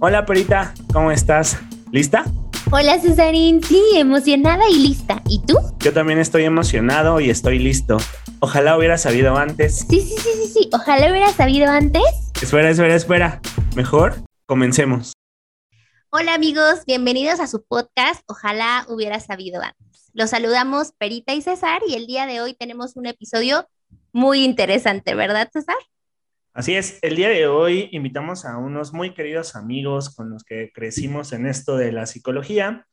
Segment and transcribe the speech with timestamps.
[0.00, 1.58] Hola Perita, ¿cómo estás?
[1.90, 2.24] ¿Lista?
[2.70, 5.22] Hola Cesarín, sí, emocionada y lista.
[5.28, 5.56] ¿Y tú?
[5.80, 7.96] Yo también estoy emocionado y estoy listo.
[8.38, 9.86] Ojalá hubiera sabido antes.
[9.90, 10.70] Sí, sí, sí, sí, sí.
[10.72, 12.04] Ojalá hubiera sabido antes.
[12.40, 13.40] Espera, espera, espera.
[13.74, 14.14] Mejor,
[14.46, 15.14] comencemos.
[16.10, 18.22] Hola amigos, bienvenidos a su podcast.
[18.28, 20.10] Ojalá hubiera sabido antes.
[20.12, 23.68] Los saludamos Perita y César y el día de hoy tenemos un episodio
[24.12, 25.74] muy interesante, ¿verdad César?
[26.58, 30.72] Así es, el día de hoy invitamos a unos muy queridos amigos con los que
[30.72, 32.84] crecimos en esto de la psicología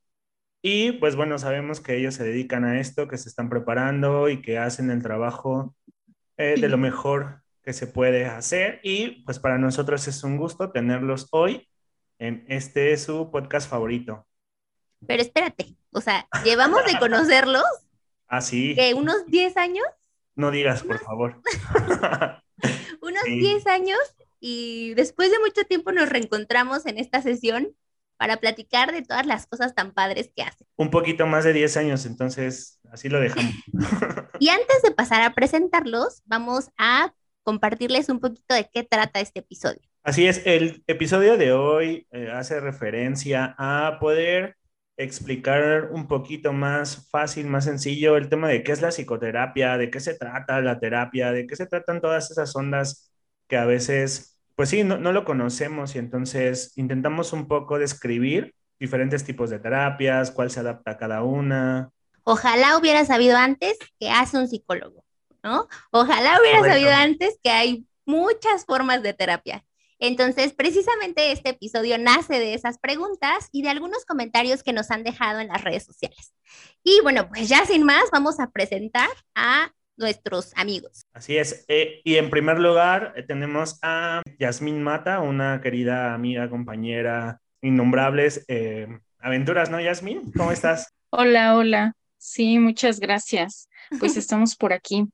[0.61, 4.43] y pues bueno, sabemos que ellos se dedican a esto, que se están preparando y
[4.43, 5.73] que hacen el trabajo
[6.37, 10.71] eh, de lo mejor que se puede hacer y pues para nosotros es un gusto
[10.71, 11.67] tenerlos hoy
[12.19, 14.27] en este su podcast favorito.
[15.07, 17.65] Pero espérate, o sea, llevamos de conocerlos.
[18.27, 18.75] Así.
[18.75, 19.87] ¿Que unos 10 años?
[20.35, 21.41] No digas, por favor.
[23.01, 23.99] unos 10 años
[24.39, 27.75] y después de mucho tiempo nos reencontramos en esta sesión
[28.17, 30.67] para platicar de todas las cosas tan padres que hacen.
[30.77, 33.53] Un poquito más de 10 años, entonces así lo dejamos.
[34.39, 39.39] y antes de pasar a presentarlos, vamos a compartirles un poquito de qué trata este
[39.39, 39.81] episodio.
[40.03, 44.55] Así es, el episodio de hoy eh, hace referencia a poder
[44.97, 49.89] explicar un poquito más fácil, más sencillo el tema de qué es la psicoterapia, de
[49.89, 53.11] qué se trata la terapia, de qué se tratan todas esas ondas
[53.47, 58.55] que a veces, pues sí, no, no lo conocemos y entonces intentamos un poco describir
[58.79, 61.89] diferentes tipos de terapias, cuál se adapta a cada una.
[62.23, 65.03] Ojalá hubiera sabido antes que hace un psicólogo,
[65.43, 65.67] ¿no?
[65.91, 69.63] Ojalá hubiera sabido antes que hay muchas formas de terapia.
[70.07, 75.03] Entonces, precisamente este episodio nace de esas preguntas y de algunos comentarios que nos han
[75.03, 76.31] dejado en las redes sociales.
[76.83, 81.07] Y bueno, pues ya sin más, vamos a presentar a nuestros amigos.
[81.11, 81.65] Así es.
[81.67, 88.45] Eh, y en primer lugar, eh, tenemos a Yasmín Mata, una querida amiga, compañera, innombrables
[88.47, 90.31] eh, aventuras, ¿no, Yasmín?
[90.37, 90.93] ¿Cómo estás?
[91.09, 91.93] Hola, hola.
[92.17, 93.69] Sí, muchas gracias.
[93.99, 95.05] Pues estamos por aquí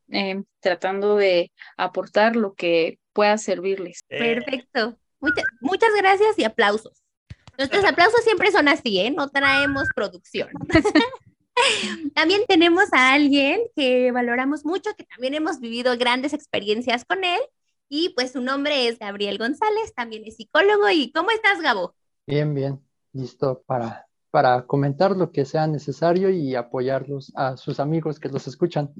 [0.59, 4.03] tratando de aportar lo que pueda servirles.
[4.09, 4.17] Eh.
[4.35, 4.97] Perfecto.
[5.61, 7.03] muchas gracias y aplausos.
[7.57, 9.11] Nuestros aplausos siempre son así, ¿eh?
[9.11, 10.49] No traemos producción.
[12.15, 17.39] también tenemos a alguien que valoramos mucho, que también hemos vivido grandes experiencias con él.
[17.89, 20.89] Y pues su nombre es Gabriel González, también es psicólogo.
[20.89, 21.93] ¿Y cómo estás, Gabo?
[22.25, 22.79] Bien, bien.
[23.11, 28.47] Listo para, para comentar lo que sea necesario y apoyarlos a sus amigos que los
[28.47, 28.93] escuchan.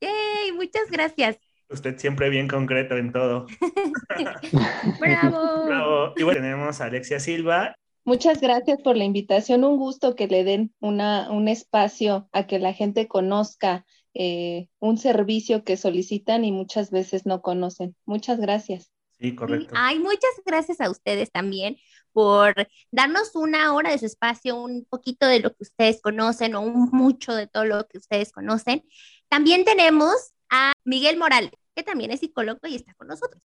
[0.00, 0.52] ¡Yay!
[0.52, 1.38] Muchas gracias.
[1.68, 3.46] Usted siempre bien concreto en todo.
[5.00, 5.66] Bravo.
[5.66, 6.12] Bravo.
[6.16, 7.76] Y bueno, tenemos a Alexia Silva.
[8.04, 9.64] Muchas gracias por la invitación.
[9.64, 13.84] Un gusto que le den una, un espacio a que la gente conozca
[14.14, 17.96] eh, un servicio que solicitan y muchas veces no conocen.
[18.04, 18.92] Muchas gracias.
[19.18, 19.74] Sí, correcto.
[19.76, 21.78] Ay, muchas gracias a ustedes también
[22.12, 22.54] por
[22.90, 26.88] darnos una hora de su espacio, un poquito de lo que ustedes conocen o un
[26.92, 28.84] mucho de todo lo que ustedes conocen.
[29.28, 33.42] También tenemos a Miguel Morales, que también es psicólogo y está con nosotros.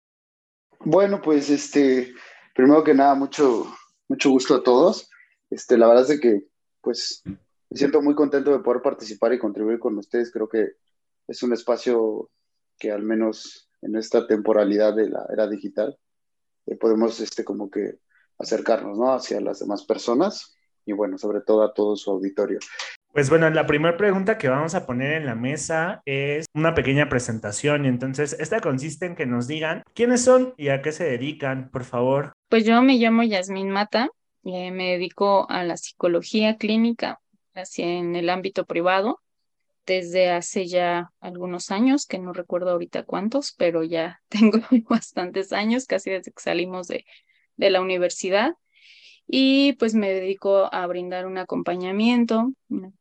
[0.80, 2.14] Bueno, pues este,
[2.56, 3.66] primero que nada, mucho,
[4.08, 5.10] mucho gusto a todos.
[5.50, 6.48] Este, la verdad es que,
[6.82, 10.32] pues, me siento muy contento de poder participar y contribuir con ustedes.
[10.32, 10.74] Creo que
[11.28, 12.30] es un espacio
[12.78, 15.98] que al menos en esta temporalidad de la era digital
[16.66, 18.00] eh, podemos, este, como que
[18.38, 19.14] acercarnos, ¿no?
[19.14, 20.56] Hacia las demás personas
[20.86, 22.60] y, bueno, sobre todo a todo su auditorio.
[23.12, 27.10] Pues bueno, la primera pregunta que vamos a poner en la mesa es una pequeña
[27.10, 31.06] presentación y entonces esta consiste en que nos digan quiénes son y a qué se
[31.06, 32.34] dedican, por favor.
[32.50, 34.10] Pues yo me llamo Yasmín Mata,
[34.44, 37.20] eh, me dedico a la psicología clínica
[37.56, 39.20] así en el ámbito privado
[39.90, 45.86] desde hace ya algunos años, que no recuerdo ahorita cuántos, pero ya tengo bastantes años,
[45.86, 47.06] casi desde que salimos de,
[47.58, 48.54] de la universidad
[49.32, 52.52] y pues me dedico a brindar un acompañamiento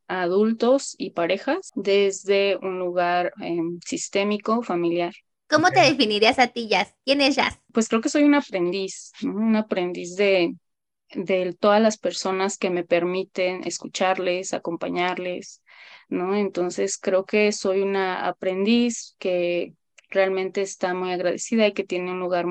[0.08, 5.14] a adultos y parejas desde un lugar em, sistémico, familiar.
[5.48, 6.94] ¿Cómo te definirías a ti, Jazz?
[7.06, 7.58] ¿Quién es Jazz?
[7.72, 10.54] Pues creo que soy un aprendiz, un aprendiz de,
[11.14, 15.62] de todas las personas que me permiten escucharles, acompañarles,
[16.10, 16.36] ¿no?
[16.36, 19.72] Entonces creo que soy una aprendiz que
[20.10, 22.44] realmente está muy agradecida y que tiene un lugar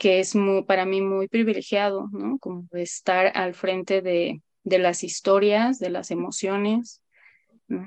[0.00, 2.38] que es muy, para mí muy privilegiado, ¿no?
[2.38, 7.02] Como estar al frente de, de las historias, de las emociones,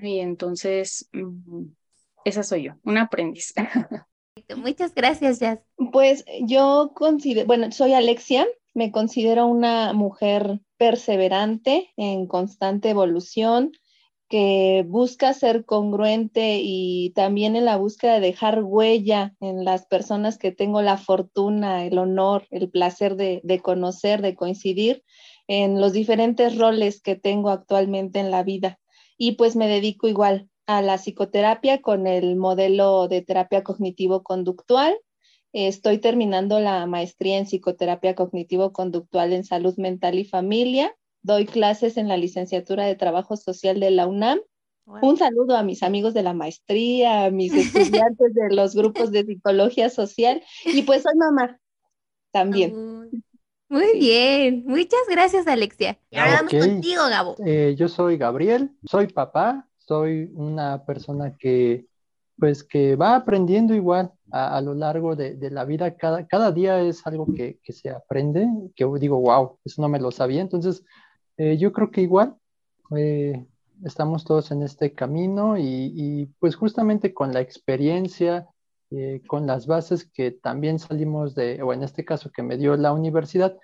[0.04, 1.66] Y entonces, mm,
[2.24, 3.54] esa soy yo, una aprendiz.
[4.58, 5.60] Muchas gracias, Jazz.
[5.92, 8.46] Pues yo considero, bueno, soy Alexia,
[8.76, 13.72] me considero una mujer perseverante, en constante evolución,
[14.34, 20.40] que busca ser congruente y también en la búsqueda de dejar huella en las personas
[20.40, 25.04] que tengo la fortuna, el honor, el placer de, de conocer, de coincidir
[25.48, 28.80] en los diferentes roles que tengo actualmente en la vida.
[29.20, 34.98] Y pues me dedico igual a la psicoterapia con el modelo de terapia cognitivo-conductual.
[35.52, 40.92] Estoy terminando la maestría en psicoterapia cognitivo-conductual en salud mental y familia.
[41.24, 44.40] Doy clases en la licenciatura de trabajo social de la UNAM.
[44.86, 47.54] Un saludo a mis amigos de la maestría, a mis
[48.04, 51.58] estudiantes de los grupos de psicología social y pues soy mamá
[52.32, 53.10] también.
[53.70, 55.98] Muy bien, muchas gracias Alexia.
[56.12, 57.36] Y ahora vamos contigo, Gabo.
[57.46, 61.88] Eh, yo soy Gabriel, soy papá, soy una persona que
[62.38, 65.96] pues que va aprendiendo igual a, lo largo de, la vida.
[65.96, 70.12] Cada, cada día es algo que, se aprende, que digo, wow, eso no me lo
[70.12, 70.42] sabía.
[70.42, 70.84] Entonces,
[71.38, 72.38] eh, yo creo que igual
[72.96, 73.46] eh,
[73.84, 78.48] estamos todos en este camino y, pues justamente con la experiencia,
[78.92, 82.78] eh, con las bases que también salimos de, o en este caso que me dio
[82.78, 83.58] la universidad,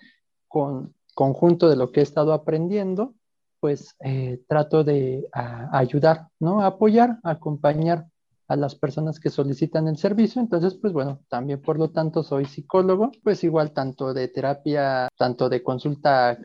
[0.47, 3.13] con conjunto de lo que he estado aprendiendo,
[3.59, 6.61] pues eh, trato de ayudar, ¿no?
[6.61, 8.07] apoyar, acompañar
[8.47, 10.41] a las personas que solicitan el servicio.
[10.41, 15.49] Entonces, pues bueno, también por lo tanto soy psicólogo, pues igual tanto de terapia, tanto
[15.49, 16.37] de consulta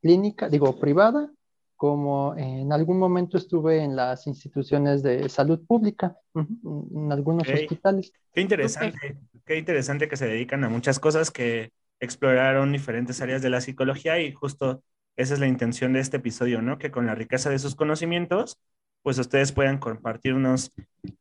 [0.00, 1.30] clínica, digo, privada,
[1.76, 8.12] como en algún momento estuve en las instituciones de salud pública, en algunos hospitales.
[8.34, 9.16] Qué interesante,
[9.46, 14.20] qué interesante que se dedican a muchas cosas que exploraron diferentes áreas de la psicología
[14.20, 14.82] y justo
[15.16, 16.78] esa es la intención de este episodio, ¿no?
[16.78, 18.58] Que con la riqueza de sus conocimientos,
[19.02, 20.72] pues ustedes puedan compartirnos,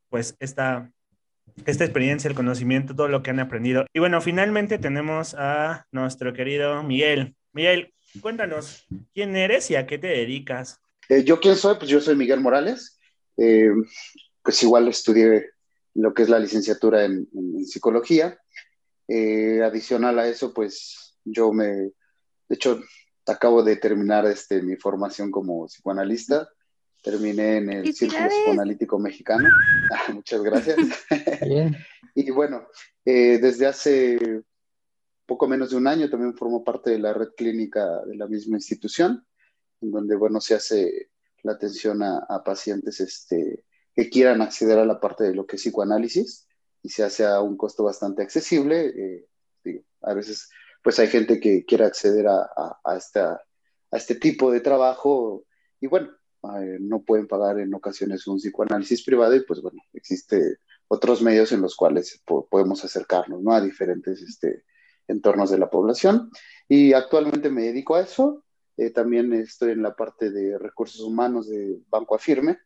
[0.10, 0.92] pues, esta,
[1.66, 3.86] esta experiencia, el conocimiento, todo lo que han aprendido.
[3.94, 7.36] Y bueno, finalmente tenemos a nuestro querido Miguel.
[7.52, 10.82] Miguel, cuéntanos, ¿quién eres y a qué te dedicas?
[11.10, 11.76] Eh, ¿Yo quién soy?
[11.76, 13.00] Pues yo soy Miguel Morales.
[13.38, 13.70] Eh,
[14.44, 15.52] pues igual estudié
[15.96, 17.28] lo que es la licenciatura en,
[17.66, 18.40] psicología.
[19.08, 21.94] Eh, adicional a eso, pues yo me, de
[22.56, 22.82] hecho,
[23.26, 26.50] acabo de terminar este, mi formación como psicoanalista.
[27.02, 29.50] Terminé en el Círculo Psicoanalítico Mexicano.
[29.92, 30.78] Ah, muchas gracias.
[32.16, 32.68] y bueno,
[33.04, 34.44] eh, desde hace
[35.30, 38.58] poco menos de un año también formo parte de la red clínica de la misma
[38.58, 39.26] institución,
[39.80, 41.12] en donde, bueno, se hace
[41.44, 43.64] la atención a, pacientes este,
[43.96, 46.48] que quieran acceder a la parte de lo que es psicoanálisis
[46.82, 49.26] y se hace a un costo bastante accesible.
[49.64, 50.50] Eh, a veces
[50.84, 55.46] pues hay gente que quiere acceder a, a, a este tipo de trabajo
[55.80, 56.10] y bueno,
[56.62, 61.52] eh, no pueden pagar en ocasiones un psicoanálisis privado y pues bueno, existe otros medios
[61.52, 63.54] en los cuales podemos acercarnos ¿no?
[63.54, 64.64] a diferentes este,
[65.10, 66.32] entornos de la población.
[66.68, 68.44] Y actualmente me dedico a eso.
[68.78, 72.60] Eh, también estoy en la parte de recursos humanos de Banco Afirme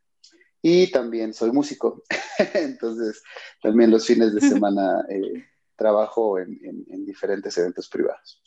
[0.61, 2.03] y también soy músico.
[2.53, 3.23] Entonces,
[3.61, 5.45] también los fines de semana eh,
[5.75, 8.41] trabajo en, diferentes eventos privados.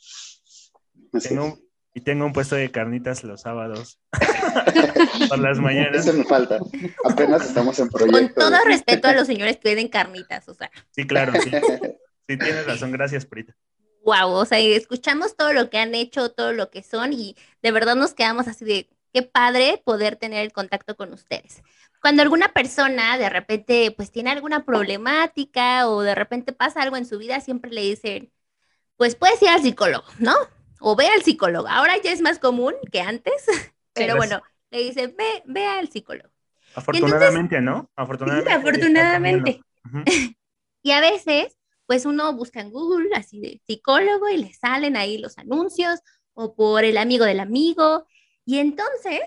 [1.93, 3.99] y tengo un puesto de carnitas los sábados
[5.29, 6.07] por las mañanas.
[6.07, 6.59] Eso me falta.
[7.03, 8.17] Apenas estamos en proyecto.
[8.17, 10.71] Con todo respeto a los señores que venden carnitas, o sea.
[10.91, 11.51] Sí, claro, sí.
[12.29, 12.91] Sí, tienes razón.
[12.91, 13.55] Gracias, Prita.
[14.07, 17.71] Wow, o sea, escuchamos todo lo que han hecho, todo lo que son y de
[17.71, 21.61] verdad nos quedamos así de qué padre poder tener el contacto con ustedes
[22.01, 27.05] cuando alguna persona de repente pues tiene alguna problemática o de repente pasa algo en
[27.05, 28.31] su vida, siempre le dicen,
[28.95, 30.33] pues puedes ir al psicólogo, ¿no?
[30.79, 31.67] O ve al psicólogo.
[31.67, 33.33] Ahora ya es más común que antes,
[33.93, 34.41] pero bueno,
[34.71, 36.29] le dicen, ve, ve al psicólogo.
[36.75, 37.89] Afortunadamente, ¿no?
[37.95, 38.53] Afortunadamente.
[38.53, 39.61] afortunadamente.
[40.83, 41.56] y a veces,
[41.87, 46.01] pues uno busca en Google así de psicólogo y le salen ahí los anuncios
[46.33, 48.05] o por el amigo del amigo.
[48.45, 49.21] Y entonces,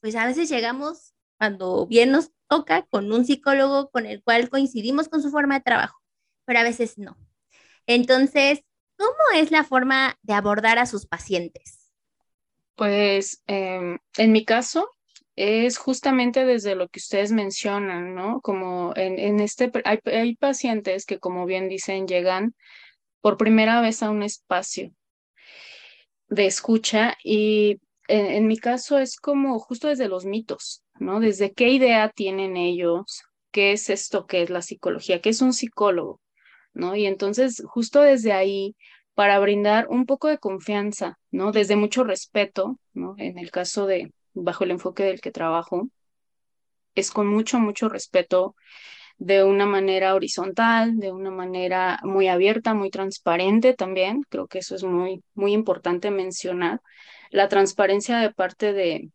[0.00, 5.08] pues a veces llegamos cuando bien nos toca con un psicólogo con el cual coincidimos
[5.08, 5.98] con su forma de trabajo,
[6.44, 7.16] pero a veces no.
[7.86, 8.62] Entonces,
[8.96, 11.90] ¿cómo es la forma de abordar a sus pacientes?
[12.76, 14.93] Pues em, en mi caso
[15.36, 18.40] es justamente desde lo que ustedes mencionan, ¿no?
[18.40, 22.54] Como en, este, hay, hay pacientes que como bien dicen, llegan
[23.20, 24.92] por primera vez a un espacio
[26.28, 31.20] de escucha y en, mi caso es como justo desde los mitos, ¿no?
[31.20, 35.52] Desde qué idea tienen ellos, qué es esto que es la psicología, qué es un
[35.52, 36.20] psicólogo,
[36.74, 36.96] ¿no?
[36.96, 38.76] Y entonces justo desde ahí,
[39.14, 41.52] para brindar un poco de confianza, ¿no?
[41.52, 43.14] Desde mucho respeto, ¿no?
[43.16, 45.88] En el caso de, bajo el enfoque del que trabajo,
[46.94, 48.54] es con mucho, mucho respeto
[49.18, 54.22] de una manera horizontal, de una manera muy abierta, muy transparente también.
[54.28, 56.80] Creo que eso es muy, muy importante mencionar.
[57.30, 59.10] La transparencia de parte de,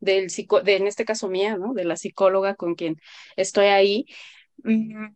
[0.00, 1.74] del psico, de, en este caso mía, ¿no?
[1.74, 2.96] De la psicóloga con quien
[3.36, 4.06] estoy ahí.
[4.64, 5.08] Mm,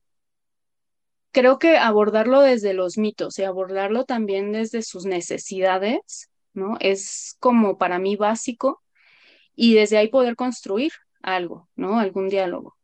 [1.33, 6.77] creo que abordarlo desde los mitos y abordarlo también desde sus necesidades, ¿no?
[6.81, 8.83] Es como para mí básico
[9.63, 10.91] y desde ahí poder construir
[11.21, 11.99] algo, ¿no?
[11.99, 12.79] Algún diálogo.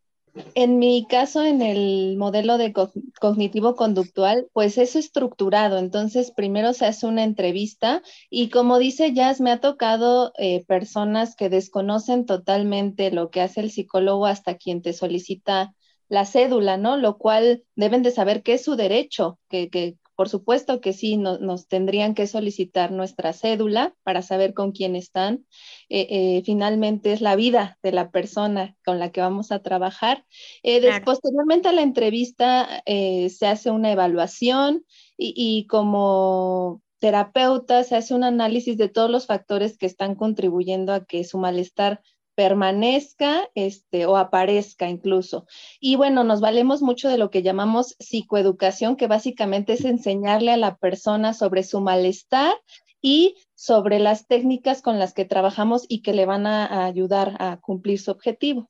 [0.54, 2.74] En mi caso, en el modelo de
[3.18, 5.78] cognitivo conductual, pues es estructurado.
[5.78, 11.34] Entonces, primero se hace una entrevista y como dice Jazz, me ha tocado eh, personas
[11.34, 15.74] que desconocen totalmente lo que hace el psicólogo hasta quien te solicita
[16.10, 16.98] la cédula, ¿no?
[16.98, 21.68] Lo cual deben de saber que es su derecho, que por supuesto que sí, nos
[21.68, 25.44] tendrían que solicitar nuestra cédula para saber con quién están.
[25.90, 30.24] Eh, eh, finalmente es la vida de la persona con la que vamos a trabajar.
[30.62, 34.84] Eh, posteriormente a la entrevista se hace una evaluación
[35.18, 40.94] y, y como terapeuta se hace un análisis de todos los factores que están contribuyendo
[40.94, 42.00] a que su malestar
[42.36, 45.46] permanezca este, o aparezca incluso.
[45.80, 50.56] Y bueno, nos valemos mucho de lo que llamamos psicoeducación, que básicamente es enseñarle a
[50.56, 52.54] la persona sobre su malestar
[53.00, 57.56] y sobre las técnicas con las que trabajamos y que le van a, ayudar a
[57.56, 58.68] cumplir su objetivo.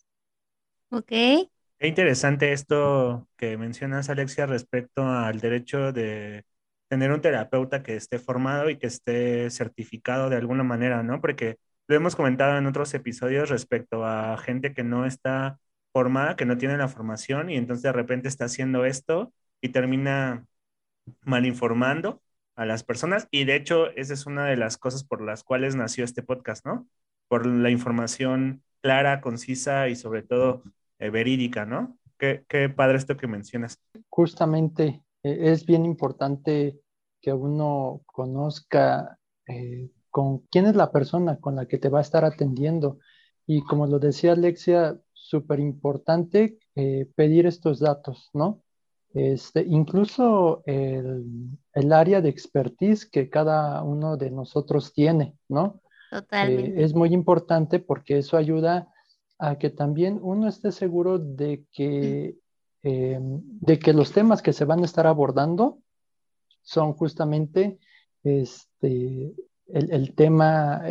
[0.90, 1.08] Ok.
[1.08, 6.44] Qué interesante esto que mencionas, Alexia, respecto al derecho de
[6.88, 11.20] tener un terapeuta que esté formado y que esté certificado de alguna manera, ¿no?
[11.20, 15.58] Porque lo hemos comentado en otros episodios respecto a gente que no está
[15.92, 20.46] formada, que no tiene la formación y entonces de repente está haciendo esto y termina
[21.22, 22.22] malinformando
[22.56, 23.28] a las personas.
[23.30, 26.66] Y de hecho, esa es una de las cosas por las cuales nació este podcast,
[26.66, 26.86] ¿no?
[27.28, 30.62] Por la información clara, concisa y sobre todo
[30.98, 31.98] eh, verídica, ¿no?
[32.18, 33.80] Qué, qué, padre esto que mencionas.
[34.08, 36.80] Justamente eh, es bien importante
[37.20, 42.00] que uno conozca eh, con quién es la persona con la que te va a
[42.00, 43.00] estar atendiendo.
[43.46, 48.62] Y como lo decía Alexia, súper importante eh, pedir estos datos, ¿no?
[49.12, 55.82] Este, incluso el, área de expertise que cada uno de nosotros tiene, ¿no?
[56.10, 56.80] Totalmente.
[56.80, 58.90] Eh, es muy importante porque eso ayuda
[59.38, 62.38] a que también uno esté seguro de que,
[62.84, 65.78] eh, de que los temas que se van a estar abordando
[66.62, 67.78] son justamente
[68.24, 69.34] este,
[69.68, 70.82] el, tema,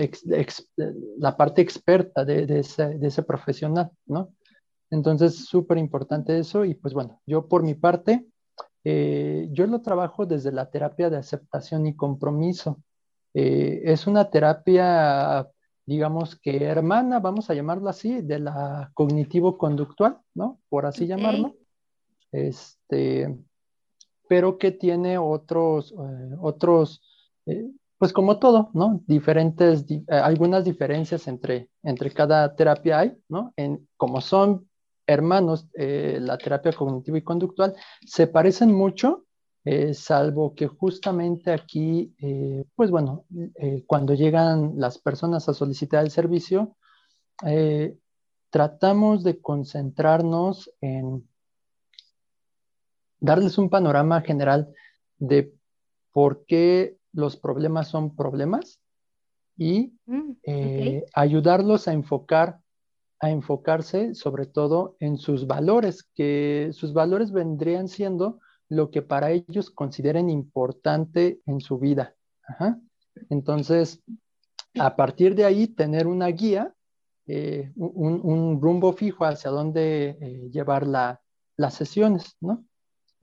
[1.18, 4.34] la parte experta de, ese, profesional, ¿no?
[4.90, 8.26] Entonces, súper importante eso y pues bueno, yo por mi parte,
[8.84, 12.82] eh, yo lo trabajo desde la terapia de aceptación y compromiso.
[13.34, 15.48] Eh, es una terapia,
[15.86, 20.60] digamos que hermana, vamos a llamarlo así, de la cognitivo-conductual, ¿no?
[20.70, 21.56] Por así llamarlo.
[22.32, 23.38] Este,
[24.28, 27.02] pero que tiene otros, eh, otros
[27.98, 29.02] pues como todo, ¿no?
[29.08, 33.54] Diferentes, eh, algunas diferencias entre, entre cada terapia hay, ¿no?
[33.56, 34.70] En, como son
[35.08, 37.76] hermanos, eh, la terapia cognitiva y conductual
[38.06, 39.26] se parecen mucho,
[39.64, 42.14] eh, salvo que justamente aquí,
[42.76, 43.26] pues bueno,
[43.88, 46.76] cuando llegan las personas a solicitar el servicio,
[48.52, 51.28] tratamos de concentrarnos en
[53.20, 54.72] darles un panorama general
[55.18, 55.52] de
[56.12, 58.80] por qué los problemas son problemas
[59.58, 62.60] y mm, eh, ayudarlos a enfocar
[63.20, 69.32] a enfocarse sobre todo en sus valores, que sus valores vendrían siendo lo que para
[69.32, 72.16] ellos consideren importante en su vida.
[73.30, 74.04] Entonces,
[74.78, 76.74] a partir de ahí, tener una guía,
[77.28, 82.66] eh, un, rumbo fijo hacia dónde eh, llevar las sesiones, ¿no?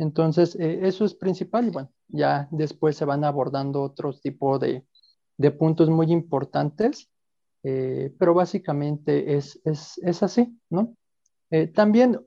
[0.02, 4.84] Entonces, eso es principal y bueno, ya después se van abordando otros tipos de,
[5.52, 7.08] puntos muy importantes,
[7.62, 9.60] eh, pero básicamente es,
[10.22, 10.96] así, ¿no?
[11.50, 12.20] Eh, también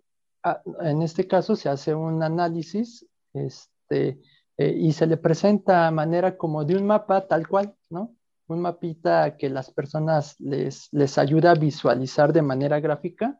[0.43, 4.21] ah, en este caso se hace un análisis este,
[4.57, 8.15] eh, y se le presenta a manera como de un mapa tal cual, ¿no?
[8.47, 13.39] Un mapita que las personas les, les ayuda a visualizar de manera gráfica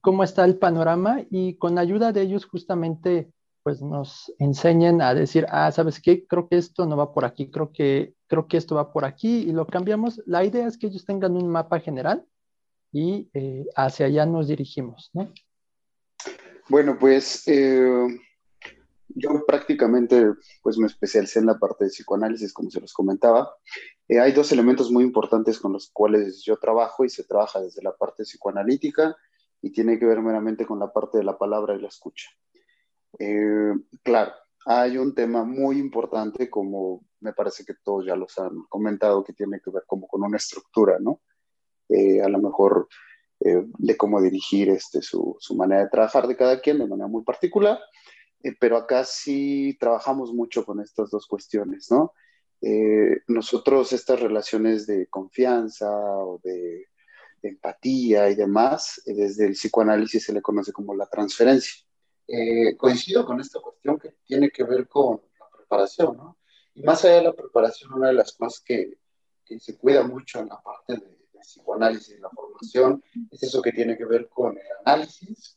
[0.00, 3.30] cómo está el panorama y con ayuda de ellos justamente
[3.66, 6.24] pues nos enseñen a decir, ah, ¿sabes qué?
[6.24, 9.38] Creo que esto no va por aquí, creo que, creo que esto va por aquí
[9.38, 10.22] y lo cambiamos.
[10.24, 12.24] La idea es que ellos tengan un mapa general
[12.92, 15.32] y eh, hacia allá nos dirigimos, ¿no?
[16.68, 18.06] Bueno, pues eh,
[19.08, 20.32] yo prácticamente
[20.62, 23.54] pues me especialicé en la parte de psicoanálisis, como se los comentaba.
[24.08, 27.82] Eh, hay dos elementos muy importantes con los cuales yo trabajo y se trabaja desde
[27.82, 29.16] la parte psicoanalítica
[29.62, 32.28] y tiene que ver meramente con la parte de la palabra y la escucha.
[33.18, 33.72] Eh,
[34.02, 34.32] claro,
[34.66, 39.32] hay un tema muy importante, como me parece que todos ya los han comentado, que
[39.32, 41.20] tiene que ver como con una estructura, ¿no?
[41.88, 42.88] eh, a lo mejor
[43.38, 47.22] de cómo dirigir este, su, su, manera de trabajar de cada quien de manera muy
[47.22, 47.78] particular,
[48.52, 52.12] pero acá sí trabajamos mucho con estas dos cuestiones, ¿no?
[53.28, 56.88] nosotros estas relaciones de confianza o de,
[57.42, 61.84] de empatía y demás, desde el psicoanálisis se le conoce como la transferencia.
[62.76, 66.38] coincido con esta cuestión que tiene que ver con la preparación, ¿no?
[66.74, 68.98] Y más allá de la preparación, una de las cosas que,
[69.44, 73.62] que se cuida mucho en la parte de, de, psicoanálisis y la formación es eso
[73.62, 75.56] que tiene que ver con el análisis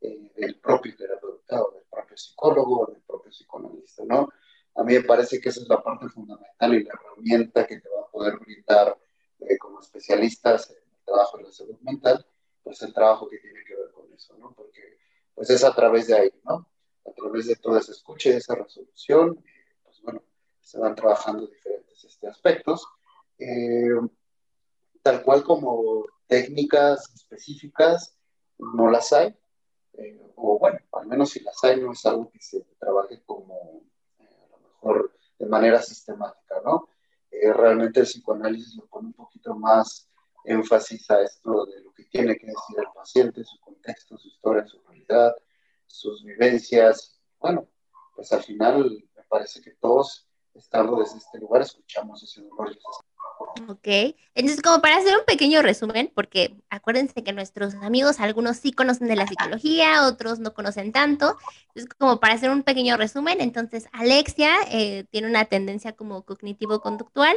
[0.00, 4.28] eh, del propio terapeuta o del propio psicólogo o del propio psicoanalista, ¿no?
[4.74, 7.88] A mí me parece que esa es la parte fundamental y la herramienta que te
[7.88, 8.96] va a poder brindar
[9.40, 12.26] eh, como especialistas en el trabajo de la salud mental,
[12.62, 14.52] pues el trabajo que tiene que ver con eso, ¿no?
[14.52, 14.98] Porque
[15.34, 16.68] pues es a través de ahí, ¿no?
[17.06, 19.42] A través de toda esa escucha y esa resolución,
[19.82, 20.22] pues bueno,
[20.60, 22.86] se van trabajando diferentes este, aspectos,
[23.38, 23.98] eh,
[25.02, 28.14] tal cual como técnicas específicas
[28.58, 29.34] no las hay,
[29.94, 33.82] eh, o bueno, al menos si las hay no es algo que se trabaje como
[34.18, 36.88] eh, a lo mejor de manera sistemática, ¿no?
[37.30, 40.10] realmente el psicoanálisis le pone un poquito más
[40.44, 44.66] énfasis a esto de lo que tiene que decir el paciente, su contexto, su historia,
[44.66, 45.34] su realidad,
[45.86, 47.20] sus vivencias.
[47.38, 47.68] Bueno,
[48.14, 52.76] pues al final me parece que todos estando desde este lugar, escuchamos ese dolor.
[53.68, 53.86] Ok,
[54.34, 59.08] entonces como para hacer un pequeño resumen, porque acuérdense que nuestros amigos, algunos sí conocen
[59.08, 63.86] de la psicología, otros no conocen tanto, entonces como para hacer un pequeño resumen, entonces
[63.92, 67.36] Alexia eh, tiene una tendencia como cognitivo-conductual,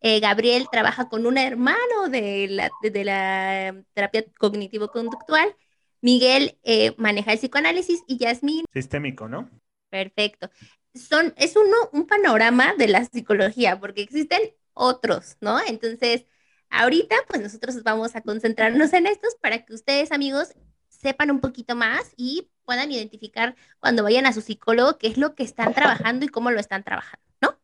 [0.00, 5.54] eh, Gabriel trabaja con un hermano de la, de, la terapia cognitivo-conductual,
[6.00, 8.64] Miguel eh, maneja el psicoanálisis y Yasmín...
[8.72, 9.50] Sistémico, ¿no?
[9.90, 10.48] Perfecto.
[10.94, 14.40] Son, es uno, un panorama de la psicología, porque existen
[14.74, 15.58] otros, ¿no?
[15.66, 16.26] Entonces,
[16.70, 20.54] ahorita, pues nosotros vamos a concentrarnos en estos para que ustedes, amigos,
[20.88, 25.34] sepan un poquito más y puedan identificar cuando vayan a su psicólogo qué es lo
[25.34, 27.58] que están trabajando y cómo lo están trabajando, ¿no?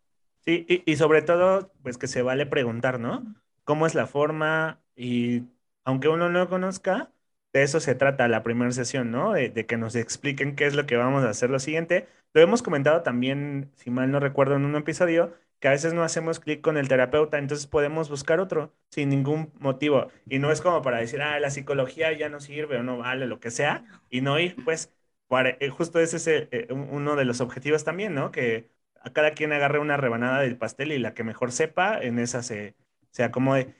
[0.45, 3.25] Sí, y, sobre todo, pues que se vale preguntar, ¿no?
[3.65, 4.81] ¿Cómo es la forma?
[4.95, 5.43] Y
[5.85, 7.13] aunque uno no conozca,
[7.59, 9.33] de eso se trata la primera sesión, ¿no?
[9.33, 12.41] De, de, que nos expliquen qué es lo que vamos a hacer lo siguiente, lo
[12.43, 16.41] hemos comentado también, si mal no recuerdo, en un episodio, que a veces no hacemos
[16.41, 20.09] clic con el terapeuta, entonces podemos buscar otro sin ningún motivo.
[20.29, 23.27] Y no es como para decir, ah, la psicología ya no sirve o no vale,
[23.27, 24.93] lo que sea, y no ir, pues,
[25.29, 28.31] para, eh, justo ese es eh, uno de los objetivos también, ¿no?
[28.33, 32.19] Que a cada quien agarre una rebanada del pastel y la que mejor sepa, en
[32.19, 32.77] esa se,
[33.11, 33.75] se acomode.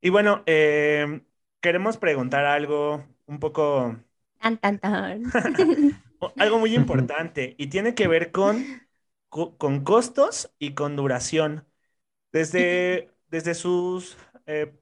[0.00, 1.22] Y bueno, eh,
[1.60, 3.96] queremos preguntar algo un poco...
[4.40, 5.22] Tan, tan, tan.
[6.36, 8.72] algo muy importante y tiene que ver con,
[9.28, 11.66] con costos y con duración.
[12.32, 14.74] Desde, desde sus eh,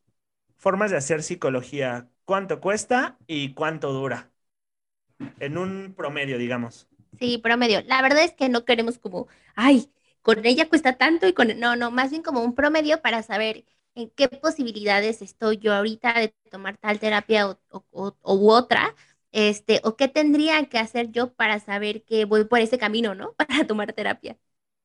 [0.59, 4.33] formas de hacer psicología, ¿cuánto cuesta y cuánto dura?
[5.39, 6.89] En un promedio, digamos.
[7.19, 7.83] Sí, promedio.
[7.83, 9.91] La verdad es que no queremos como, ay,
[10.23, 11.59] con ella cuesta tanto y con...
[11.59, 13.65] No, no, más bien como un promedio para saber
[13.97, 18.95] en qué posibilidades estoy yo ahorita de tomar tal terapia o, u otra
[19.33, 23.35] este, o qué tendría que hacer yo para saber que voy por ese camino, ¿no?
[23.37, 24.39] Para tomar terapia.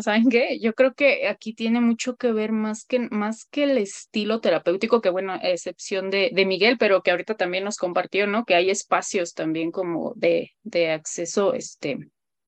[0.03, 0.59] ¿Saben qué?
[0.59, 4.99] Yo creo que aquí tiene mucho que ver más que, más que el estilo terapéutico,
[4.99, 8.43] que bueno, a excepción de, de Miguel, pero que ahorita también nos compartió, ¿no?
[8.43, 11.99] Que hay espacios también como de, de acceso este,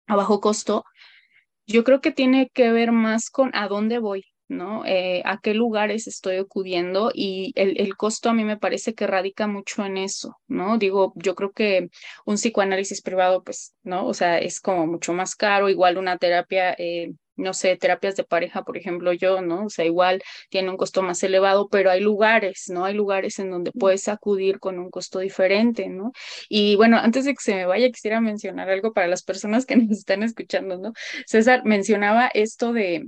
[0.09, 0.85] a bajo costo.
[1.67, 4.85] Yo creo que tiene que ver más con a dónde voy, ¿no?
[4.87, 9.07] Eh, a qué lugares estoy acudiendo y el, el, costo a mí me parece que
[9.07, 10.79] radica mucho en eso, ¿no?
[10.79, 11.89] Digo, yo creo que
[12.25, 14.07] un psicoanálisis privado, pues, ¿no?
[14.07, 18.25] O sea, es como mucho más caro, igual una terapia, eh, no sé, terapias de
[18.25, 19.67] pareja, por ejemplo, yo, ¿no?
[19.67, 22.85] O sea, igual tiene un costo más elevado, pero hay lugares, ¿no?
[22.85, 26.13] Hay lugares en donde puedes acudir con un costo diferente, ¿no?
[26.49, 29.77] Y bueno, antes de que se me vaya, quisiera mencionar algo para las personas que
[29.77, 30.93] nos están escuchando, ¿no?
[31.27, 33.07] César mencionaba esto de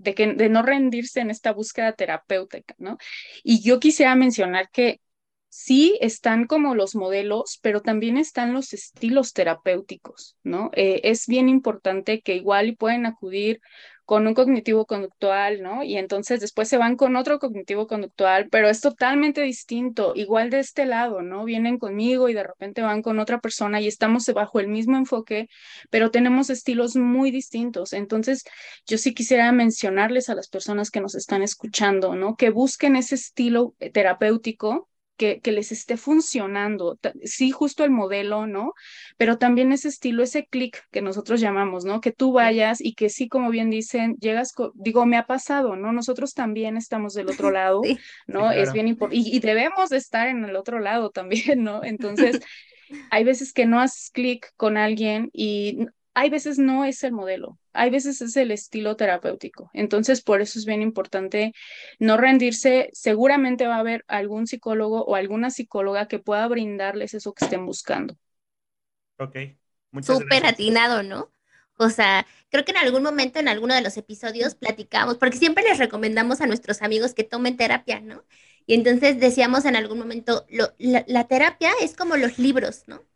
[0.00, 2.96] de, que, de no rendirse en esta búsqueda terapéutica, ¿no?
[3.42, 5.00] Y yo quisiera mencionar que
[5.48, 10.70] sí están como los modelos, pero también están los estilos terapéuticos, ¿no?
[10.74, 13.60] Eh, es bien importante que igual pueden acudir
[14.10, 15.84] con un cognitivo conductual, ¿no?
[15.84, 20.58] Y entonces después se van con otro cognitivo conductual, pero es totalmente distinto, igual de
[20.58, 21.44] este lado, ¿no?
[21.44, 25.46] Vienen conmigo y de repente van con otra persona y estamos bajo el mismo enfoque,
[25.90, 27.92] pero tenemos estilos muy distintos.
[27.92, 28.42] Entonces,
[28.84, 32.34] yo sí quisiera mencionarles a las personas que nos están escuchando, ¿no?
[32.34, 34.89] Que busquen ese estilo terapéutico
[35.20, 36.98] que, que, les esté funcionando.
[37.24, 38.72] Sí, justo el modelo, ¿no?
[39.18, 42.00] Pero también ese estilo, ese clic que nosotros llamamos, ¿no?
[42.00, 45.92] Que tú vayas y que sí, como bien dicen, llegas, digo, me ha pasado, ¿no?
[45.92, 47.82] Nosotros también estamos del otro lado,
[48.26, 48.50] ¿no?
[48.50, 49.28] Es bien importante.
[49.28, 51.84] Y, y, debemos de estar en el otro lado también, ¿no?
[51.84, 52.40] Entonces,
[53.10, 55.86] hay veces que no haces clic con alguien y
[56.20, 59.70] hay veces no es el modelo, hay veces es el estilo terapéutico.
[59.72, 61.54] Entonces, por eso es bien importante
[61.98, 62.90] no rendirse.
[62.92, 67.64] Seguramente va a haber algún psicólogo o alguna psicóloga que pueda brindarles eso que estén
[67.64, 68.18] buscando.
[69.16, 69.34] Ok.
[70.02, 71.32] Súper atinado, ¿no?
[71.78, 75.64] O sea, creo que en algún momento, en alguno de los episodios, platicamos, porque siempre
[75.64, 78.26] les recomendamos a nuestros amigos que tomen terapia, ¿no?
[78.66, 83.06] Y entonces decíamos en algún momento, la, la terapia es como los libros, ¿no?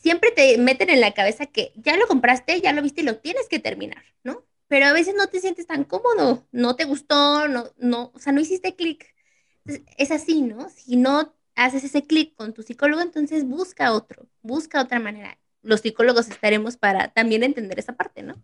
[0.00, 3.18] Siempre te meten en la cabeza que ya lo compraste, ya lo viste y lo
[3.18, 4.44] tienes que terminar, ¿no?
[4.68, 8.32] Pero a veces no te sientes tan cómodo, no te gustó, no, no, o sea,
[8.32, 9.14] no hiciste clic.
[9.96, 10.68] Es así, ¿no?
[10.70, 15.38] Si no haces ese clic con tu psicólogo, entonces busca otro, busca otra manera.
[15.62, 18.34] Los psicólogos estaremos para también entender esa parte, ¿no?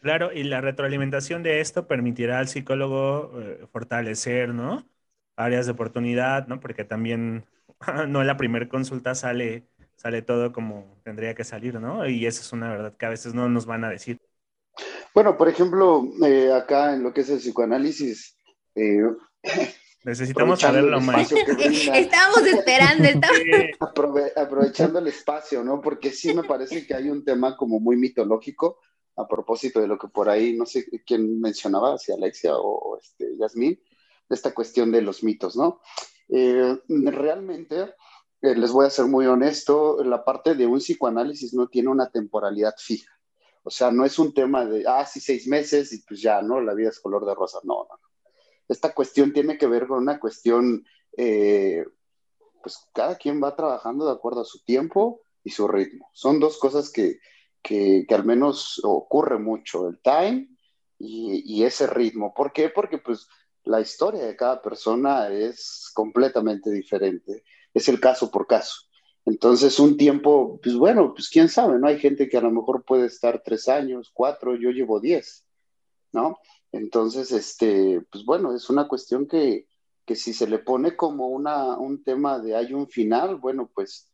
[0.00, 4.88] Claro, y la retroalimentación de esto permitirá al psicólogo eh, fortalecer, ¿no?
[5.36, 6.60] Áreas de oportunidad, ¿no?
[6.60, 7.46] Porque también
[8.08, 12.08] no en la primera consulta sale sale todo como tendría que salir, ¿no?
[12.08, 14.20] Y eso es una verdad que a veces no nos van a decir.
[15.14, 18.36] Bueno, por ejemplo, eh, acá en lo que es el psicoanálisis,
[18.74, 19.02] eh,
[20.04, 21.32] necesitamos saberlo más.
[21.94, 23.08] Estamos esperando,
[24.36, 25.80] aprovechando el espacio, ¿no?
[25.80, 28.78] Porque sí me parece que hay un tema como muy mitológico
[29.16, 33.36] a propósito de lo que por ahí, no sé quién mencionaba, si Alexia o, este,
[33.38, 33.80] Yasmín,
[34.28, 35.80] de esta cuestión de los mitos, ¿no?
[36.28, 37.94] Eh, realmente
[38.42, 42.10] eh, les voy a ser muy honesto, la parte de un psicoanálisis no tiene una
[42.10, 43.12] temporalidad fija.
[43.62, 46.60] O sea, no es un tema de, ah, sí, seis meses y pues ya, ¿no?
[46.60, 47.58] La vida es color de rosa.
[47.64, 48.30] No, no, no.
[48.68, 50.84] Esta cuestión tiene que ver con una cuestión,
[51.16, 51.84] eh,
[52.62, 56.10] pues cada quien va trabajando de acuerdo a su tiempo y su ritmo.
[56.12, 57.18] Son dos cosas que,
[57.62, 60.48] que, al menos ocurre mucho, el time
[60.98, 62.34] y, y ese ritmo.
[62.34, 62.68] ¿Por qué?
[62.68, 63.26] Porque pues
[63.64, 67.42] la historia de cada persona es completamente diferente
[67.76, 68.86] es el caso por caso.
[69.26, 71.88] Entonces, un tiempo, pues bueno, pues quién sabe, ¿no?
[71.88, 75.44] Hay gente que a lo mejor puede estar tres años, cuatro, yo llevo diez,
[76.12, 76.38] ¿no?
[76.72, 79.66] Entonces, este, pues bueno, es una cuestión que,
[80.06, 84.10] que si se le pone como una, un tema de hay un final, bueno, pues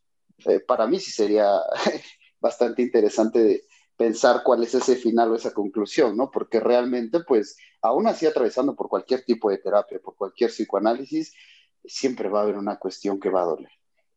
[0.46, 1.52] eh, para mí sí sería
[2.40, 6.32] bastante interesante pensar cuál es ese final o esa conclusión, ¿no?
[6.32, 11.32] Porque realmente, pues, aún así atravesando por cualquier tipo de terapia, por cualquier psicoanálisis,
[11.84, 13.70] siempre va a haber una cuestión que va a doler.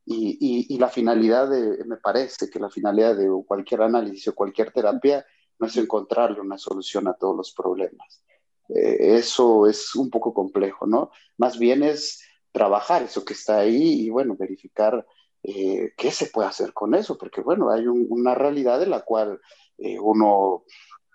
[0.07, 4.71] Y, y, la finalidad de, me parece que la finalidad de cualquier análisis o cualquier
[4.71, 5.25] terapia
[5.57, 8.21] no es encontrarle una solución a todos los problemas.
[8.69, 11.11] Eh, eso es un poco complejo, ¿no?
[11.37, 15.05] Más bien es trabajar eso que está ahí y, bueno, verificar
[15.43, 19.39] eh, qué se puede hacer con eso, porque, bueno, hay una realidad de la cual
[19.77, 20.63] eh, uno,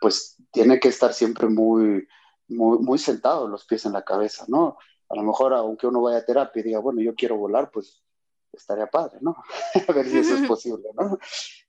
[0.01, 2.07] pues, tiene que estar siempre muy,
[2.49, 4.77] muy, muy sentado, los pies en la cabeza, ¿no?
[5.11, 8.03] A lo mejor aunque uno vaya a terapia y diga, bueno, yo quiero volar, pues
[8.53, 9.37] estaría padre, ¿no?
[9.89, 11.19] a ver si eso es posible, ¿no?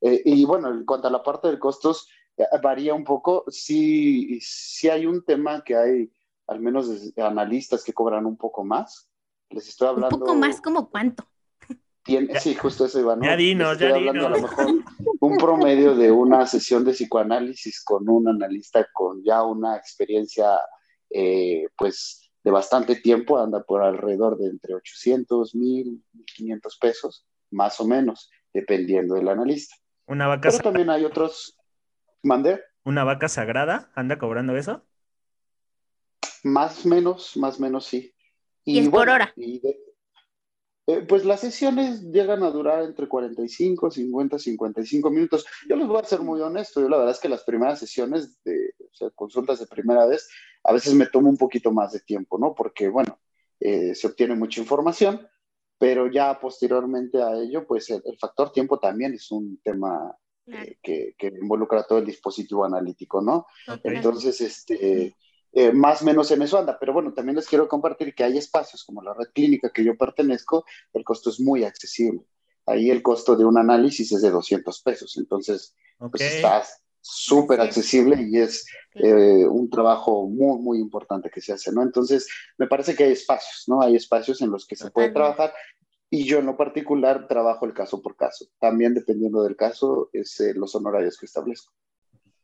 [0.01, 3.43] Eh, y bueno, en cuanto a la parte de costos, eh, varía un poco.
[3.47, 6.11] Sí, sí hay un tema que hay,
[6.47, 9.09] al menos analistas que cobran un poco más.
[9.49, 10.15] Les estoy hablando.
[10.15, 11.25] ¿Un poco más como cuánto?
[12.03, 13.21] Tiene, sí, justo eso, Iván.
[13.21, 14.25] Ya dinos, ya dinos.
[14.25, 14.67] A lo mejor
[15.19, 20.59] un promedio de una sesión de psicoanálisis con un analista con ya una experiencia,
[21.11, 27.79] eh, pues, de bastante tiempo, anda por alrededor de entre 800, 1000, 1500 pesos, más
[27.79, 29.75] o menos, dependiendo del analista.
[30.07, 31.57] Una vaca Pero también hay otros.
[32.23, 32.61] ¿Mandé?
[32.83, 34.83] ¿Una vaca sagrada anda cobrando eso?
[36.43, 38.13] Más o menos, más o menos sí.
[38.63, 39.33] Y, es por hora.
[40.87, 45.45] Eh, pues las sesiones llegan a durar entre 45, 50, 55 minutos.
[45.69, 48.41] Yo les voy a ser muy honesto, yo la verdad es que las primeras sesiones
[48.43, 48.73] de
[49.15, 50.27] consultas de primera vez,
[50.63, 52.53] a veces me tomo un poquito más de tiempo, ¿no?
[52.53, 53.19] Porque, bueno,
[53.59, 55.27] eh, se obtiene mucha información,
[55.77, 60.15] pero ya posteriormente a ello, pues el, factor tiempo también es un tema
[60.47, 63.45] eh, que, que, involucra todo el dispositivo analítico, ¿no?
[63.83, 65.15] Entonces, este
[65.53, 66.77] eh, más o menos en eso anda.
[66.79, 69.97] Pero bueno, también les quiero compartir que hay espacios como la red clínica que yo
[69.97, 72.25] pertenezco, el costo es muy accesible.
[72.65, 76.63] Ahí el costo de un análisis es de 200 pesos, entonces pues está
[77.01, 81.81] súper accesible y es eh, un trabajo muy, muy importante que se hace, ¿no?
[81.81, 83.81] Entonces, me parece que hay espacios, ¿no?
[83.81, 85.53] Hay espacios en los que se puede trabajar
[86.09, 88.45] y yo en lo particular trabajo el caso por caso.
[88.59, 91.73] También dependiendo del caso, es eh, los honorarios que establezco.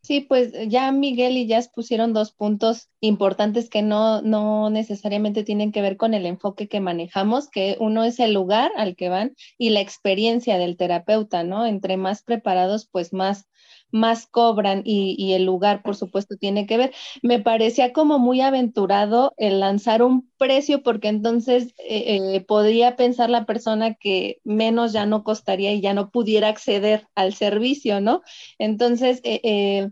[0.08, 5.74] Sí, pues ya Miguel y Jazz pusieron dos puntos importantes que no, no necesariamente tienen
[5.74, 9.36] que ver con el enfoque que manejamos, que uno es el lugar al que van
[9.58, 11.65] y la experiencia del terapeuta, ¿no?
[11.65, 13.50] Entre más preparados, pues más
[13.91, 16.93] más cobran y, el lugar, por supuesto, tiene que ver.
[17.21, 23.30] Me parecía como muy aventurado el lanzar un precio porque entonces eh, eh, podría pensar
[23.30, 28.21] la persona que menos ya no costaría y ya no pudiera acceder al servicio, ¿no?
[28.58, 29.89] Entonces, eh,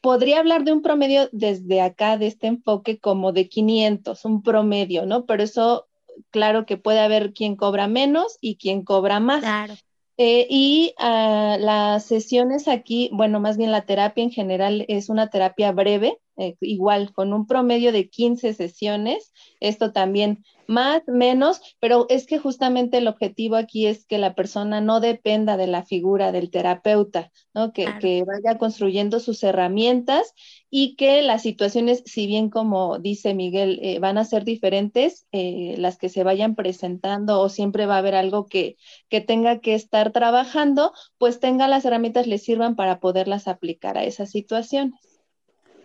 [0.00, 5.06] podría hablar de un promedio desde acá, de este enfoque como de 500, un promedio,
[5.06, 5.26] ¿no?
[5.26, 5.86] Pero eso,
[6.30, 9.40] claro que puede haber quien cobra menos y quien cobra más.
[9.40, 9.74] Claro.
[10.18, 15.28] Eh, y uh, las sesiones aquí, bueno, más bien la terapia en general es una
[15.28, 19.32] terapia breve, eh, igual con un promedio de 15 sesiones.
[19.60, 24.80] Esto también más, menos, pero es que justamente el objetivo aquí es que la persona
[24.80, 27.72] no dependa de la figura del terapeuta, ¿no?
[27.72, 30.32] Que, que vaya construyendo sus herramientas
[30.70, 35.74] y que las situaciones, si bien como dice Miguel, eh, van a ser diferentes, eh,
[35.78, 38.76] las que se vayan presentando o siempre va a haber algo que,
[39.08, 44.04] que tenga que estar trabajando, pues tenga las herramientas, le sirvan para poderlas aplicar a
[44.04, 45.00] esas situaciones.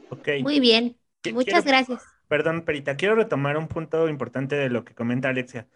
[0.10, 0.44] Okay.
[0.44, 0.98] Muy bien,
[1.32, 2.02] muchas gracias.
[2.32, 5.68] Perdón, Perita, quiero retomar un punto importante de lo que comenta Alexia.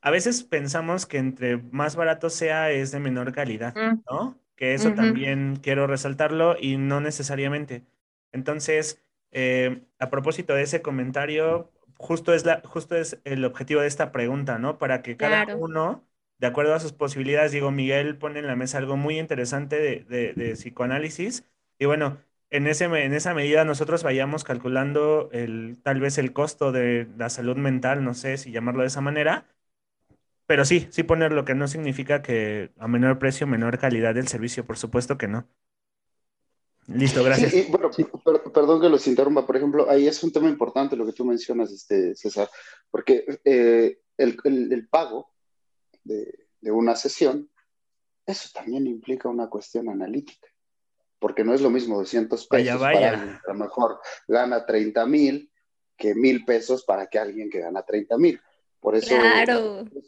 [0.00, 4.00] A veces pensamos que entre más barato sea es de menor calidad, mm.
[4.10, 4.40] ¿no?
[4.56, 7.84] Que eso también quiero resaltarlo y no necesariamente.
[8.32, 9.02] Entonces,
[9.32, 14.12] eh, a propósito de ese comentario, justo es, la, justo es el objetivo de esta
[14.12, 14.78] pregunta, ¿no?
[14.78, 16.06] Para que cada uno,
[16.38, 20.32] de acuerdo a sus posibilidades, digo, Miguel pone en la mesa algo muy interesante de,
[20.32, 21.44] de psicoanálisis.
[21.78, 22.16] Y bueno,
[22.52, 27.30] en, ese, en esa medida nosotros vayamos calculando el, tal vez el costo de la
[27.30, 29.46] salud mental, no sé si llamarlo de esa manera,
[30.46, 34.66] pero sí, sí ponerlo que no significa que a menor precio, menor calidad del servicio,
[34.66, 35.48] por supuesto que no.
[36.88, 37.70] Listo, gracias.
[37.70, 37.90] bueno,
[38.52, 41.72] perdón que los interrumpa, por ejemplo, ahí es un tema importante lo que tú mencionas,
[41.72, 42.50] este, César,
[42.90, 45.32] porque eh, el, el, pago
[46.04, 47.48] de, de una sesión,
[48.26, 50.51] eso también implica una cuestión analítica
[51.22, 55.06] porque no es lo mismo 200 pesos para alguien que a lo mejor gana 30
[55.06, 55.48] mil
[55.96, 58.40] que mil pesos para que alguien que gana 30 mil.
[58.80, 59.14] Por eso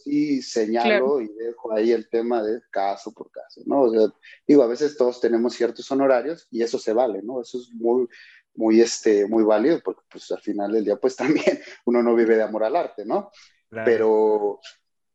[0.02, 3.82] sí señalo y dejo ahí el tema de caso por caso, ¿no?
[3.82, 4.12] O sea,
[4.44, 7.40] digo, a veces todos tenemos ciertos honorarios y eso se vale, ¿no?
[7.40, 8.08] Eso es muy,
[8.56, 12.34] muy, este, muy válido porque pues al final del día pues también uno no vive
[12.34, 13.30] de amor al arte, ¿no?
[13.70, 14.58] Pero,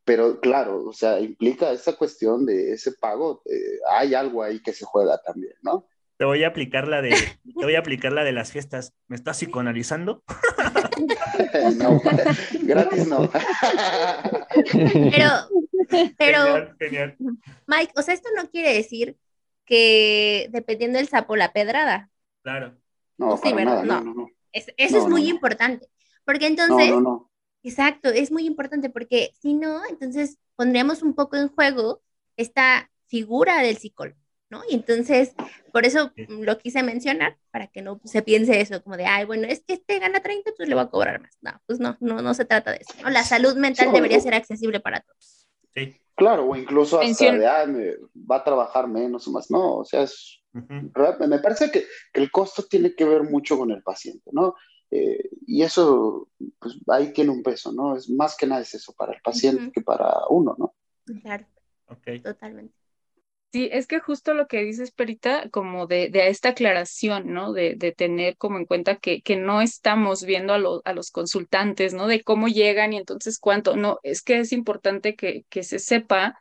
[0.09, 4.73] pero claro, o sea, implica esa cuestión de ese pago, eh, hay algo ahí que
[4.73, 5.85] se juega también, ¿no?
[6.17, 8.95] Te voy a aplicar la de, te voy a aplicar la de las fiestas.
[9.07, 10.23] ¿Me estás psicoanalizando?
[11.77, 12.01] no,
[12.63, 13.29] gratis no.
[15.11, 15.29] pero,
[16.17, 17.15] pero, genial,
[17.67, 19.15] Mike, o sea, esto no quiere decir
[19.63, 22.09] que dependiendo del sapo la pedrada.
[22.41, 22.75] Claro.
[23.19, 23.83] No, sí, ¿verdad?
[23.83, 25.87] no, no, eso es muy importante.
[26.25, 26.93] Porque entonces,
[27.63, 32.01] Exacto, es muy importante porque si no, entonces pondríamos un poco en juego
[32.37, 34.19] esta figura del psicólogo,
[34.49, 34.61] ¿no?
[34.69, 35.33] Y entonces,
[35.73, 39.47] por eso lo quise mencionar, para que no se piense eso, como de, ay, bueno,
[39.47, 41.37] es que este gana 30, pues le voy a cobrar más.
[41.41, 43.09] No, pues no, no, no se trata de eso, ¿no?
[43.09, 45.47] La salud mental debería ser accesible para todos.
[45.73, 45.95] Sí.
[46.19, 47.65] Claro, o incluso hasta de, ah,
[48.29, 49.49] va a trabajar menos o más.
[49.49, 53.71] No, o sea, es, me parece que, que, el costo tiene que ver mucho con
[53.71, 54.53] el paciente, ¿no?
[54.91, 57.95] Eh, y eso, pues ahí tiene un peso, ¿no?
[57.95, 60.73] Es más que nada es eso para el paciente que para uno, ¿no?
[61.21, 61.45] Claro.
[61.87, 62.19] Okay.
[62.21, 62.73] Totalmente.
[63.51, 67.51] Sí, es que justo lo que dices, Perita, como de, de esta aclaración, ¿no?
[67.51, 71.95] De, de, tener como en cuenta que, que no estamos viendo a, a, los consultantes,
[71.95, 72.05] ¿no?
[72.05, 76.39] De cómo llegan y entonces cuánto, no, es que es importante que, que se sepa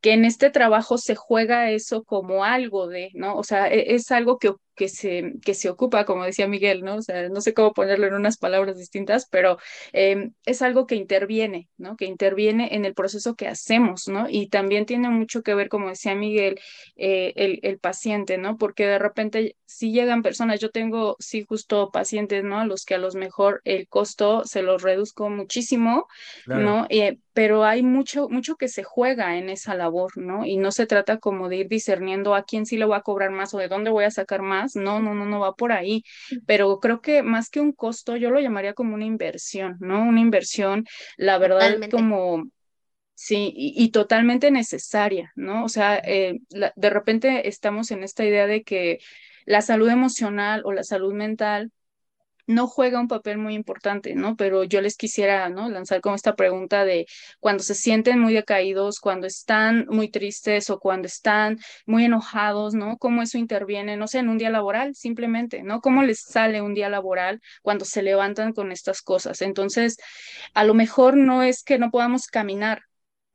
[0.00, 3.36] que en este trabajo se juega eso como algo de, ¿no?
[3.36, 6.96] O sea, e, es, algo que, que, se, que se ocupa, como decía Miguel, ¿no?
[6.96, 9.58] O sea, no sé cómo ponerlo en unas palabras distintas, pero
[9.92, 11.96] em, es algo que interviene, ¿no?
[11.96, 14.28] Que interviene en el proceso que hacemos, ¿no?
[14.28, 16.60] Y también tiene mucho que ver, como decía Miguel,
[16.96, 18.56] eh, el, el, paciente, ¿no?
[18.56, 22.60] Porque de repente si llegan personas, yo tengo, sí, justo pacientes, ¿no?
[22.60, 26.06] A los que a lo mejor el costo se los reduzco muchísimo,
[26.46, 26.86] ¿no?
[26.88, 30.46] Eh, pero hay mucho, mucho que se juega en esa labor, ¿no?
[30.46, 33.30] Y no se trata como de ir discerniendo a quién sí le voy a cobrar
[33.30, 36.02] más o de dónde voy a sacar más, no, no, no, no va por ahí,
[36.46, 40.02] pero creo que más que un costo, yo lo llamaría como una inversión, ¿no?
[40.02, 40.84] Una inversión,
[41.16, 42.44] la verdad, como...
[43.18, 45.64] Sí, y, totalmente necesaria, ¿no?
[45.64, 48.98] O sea, eh, de repente estamos en esta idea de que
[49.46, 51.72] la salud emocional o la salud mental
[52.46, 54.36] no juega un papel muy importante, ¿no?
[54.36, 55.68] Pero yo les quisiera, ¿no?
[55.68, 57.06] Lanzar como esta pregunta de
[57.40, 62.98] cuando se sienten muy decaídos, cuando están muy tristes o cuando están muy enojados, ¿no?
[62.98, 65.80] ¿Cómo eso interviene, no sé, en un día laboral, simplemente, ¿no?
[65.80, 69.42] ¿Cómo les sale un día laboral cuando se levantan con estas cosas?
[69.42, 69.96] Entonces,
[70.54, 72.82] a lo mejor no es que no podamos caminar,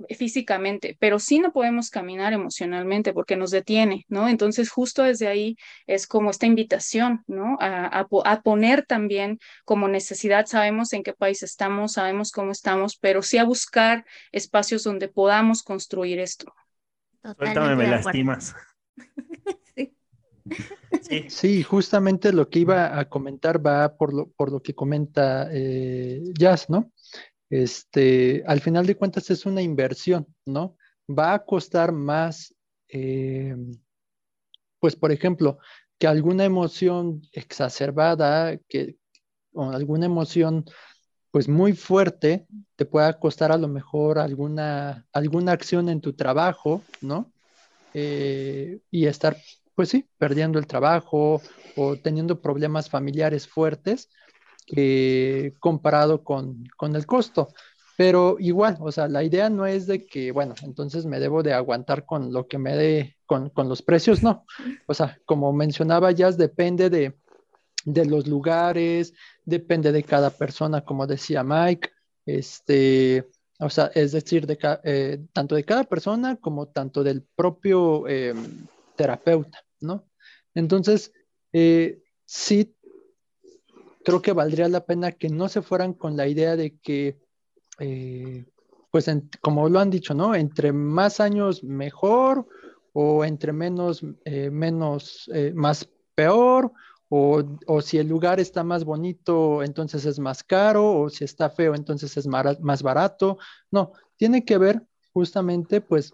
[0.09, 4.27] físicamente, pero sí no podemos caminar emocionalmente porque nos detiene, ¿no?
[4.27, 7.57] Entonces, justo desde ahí es como esta invitación, ¿no?
[7.59, 8.07] A,
[8.43, 13.43] poner también como necesidad, sabemos en qué país estamos, sabemos cómo estamos, pero sí a
[13.43, 16.53] buscar espacios donde podamos construir esto.
[17.37, 18.55] Cuéntame, me lastimas.
[21.01, 21.29] sí.
[21.29, 21.63] sí.
[21.63, 26.69] justamente lo que iba a comentar va por lo, por lo que comenta eh, Jazz,
[26.69, 26.91] ¿no?
[27.51, 30.77] Este, al final de cuentas es una inversión, ¿no?
[31.07, 32.55] Va a costar más,
[32.87, 33.55] eh,
[34.79, 35.59] pues por ejemplo,
[35.99, 38.97] que alguna emoción exacerbada, que
[39.53, 40.65] o alguna emoción
[41.29, 46.81] pues muy fuerte te pueda costar a lo mejor alguna, alguna acción en tu trabajo,
[47.01, 47.31] ¿no?
[47.93, 49.37] Eh, y estar,
[49.75, 51.41] pues sí, perdiendo el trabajo
[51.75, 54.09] o teniendo problemas familiares fuertes,
[55.59, 57.49] comparado con, el costo.
[57.97, 61.53] Pero igual, o sea, la idea no es de que, bueno, entonces me debo de
[61.53, 64.45] aguantar con lo que me dé, con, los precios, no.
[64.87, 67.13] O sea, como mencionaba ya, depende de,
[67.85, 69.13] los lugares,
[69.45, 71.89] depende de cada persona, como decía Mike,
[72.25, 73.29] este,
[73.59, 78.67] o sea, es decir, de eh, tanto de cada persona como tanto del propio em,
[78.95, 80.05] terapeuta, ¿no?
[80.55, 81.13] Entonces,
[81.53, 82.75] eh, sí
[84.03, 87.19] creo que valdría la pena que no se fueran con la idea de que,
[87.79, 88.45] eh,
[88.91, 89.09] pues
[89.41, 90.35] como lo han dicho, ¿no?
[90.35, 92.47] Entre más años mejor
[92.93, 96.71] o entre menos, eh, menos, eh, más peor,
[97.13, 101.49] o, o, si el lugar está más bonito, entonces es más caro, o si está
[101.49, 103.37] feo, entonces es más barato.
[103.69, 104.81] No, tiene que ver
[105.13, 106.13] justamente, pues,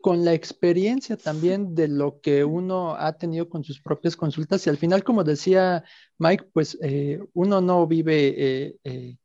[0.00, 4.70] con la experiencia también de lo que uno ha tenido con sus propias consultas y
[4.70, 5.84] al final, como decía
[6.18, 9.16] Mike, pues eh, uno no vive eh, eh,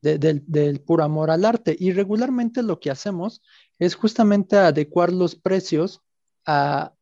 [0.00, 3.42] del, puro amor al arte y regularmente lo que hacemos
[3.78, 6.00] es justamente adecuar los precios
[6.46, 6.92] a,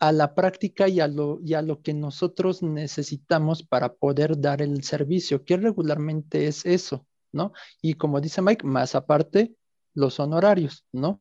[0.00, 4.82] la práctica y a, lo, y a lo que nosotros necesitamos para poder dar el
[4.82, 7.52] servicio, que regularmente es eso, ¿no?
[7.82, 9.54] Y como dice Mike, más aparte,
[9.92, 11.20] los honorarios, ¿no?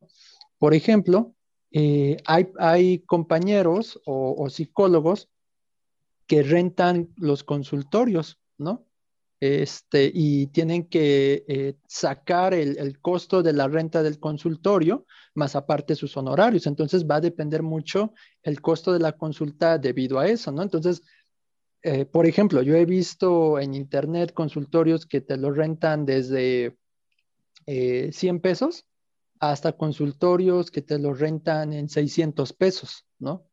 [0.59, 1.35] Por ejemplo,
[1.71, 5.29] eh, hay, compañeros o, psicólogos
[6.27, 8.85] que rentan los consultorios, ¿no?
[9.41, 15.95] Este, y tienen que eh, sacar el, costo de la renta del consultorio, más aparte
[15.95, 16.67] sus honorarios.
[16.67, 20.61] Entonces va a depender mucho el costo de la consulta debido a eso, ¿no?
[20.61, 21.03] Entonces,
[21.83, 26.77] eh, por ejemplo, yo he visto en internet consultorios que te lo rentan desde
[27.65, 28.88] 100 pesos
[29.39, 33.45] hasta consultorios que te lo rentan en 600 pesos, ¿no?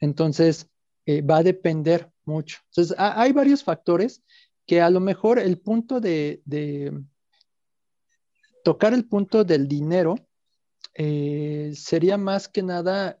[0.00, 0.68] Entonces,
[1.06, 2.58] eh, va a depender mucho.
[2.70, 4.22] Entonces, hay varios factores
[4.66, 6.42] que a lo mejor el punto de,
[8.62, 10.16] tocar el punto del dinero
[10.94, 13.18] eh, sería más que nada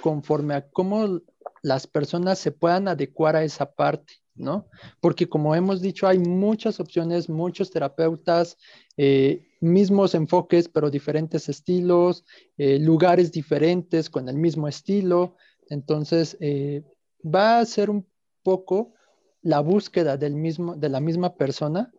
[0.00, 1.20] conforme a cómo
[1.62, 4.68] las personas se puedan adecuar a esa parte, ¿no?
[5.00, 8.56] Porque como hemos dicho, hay muchas opciones, muchos terapeutas,
[8.96, 12.24] eh, mismos enfoques, pero diferentes estilos,
[12.56, 15.36] eh, lugares diferentes con el mismo estilo.
[15.68, 16.84] Entonces, eh,
[17.24, 18.06] va a ser un
[18.42, 18.94] poco
[19.42, 21.92] la búsqueda del mismo, de la misma persona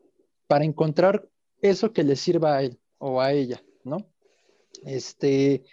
[0.47, 1.27] para encontrar
[1.61, 4.07] eso que le sirva a él o a ella, ¿no?
[4.83, 5.63] Este,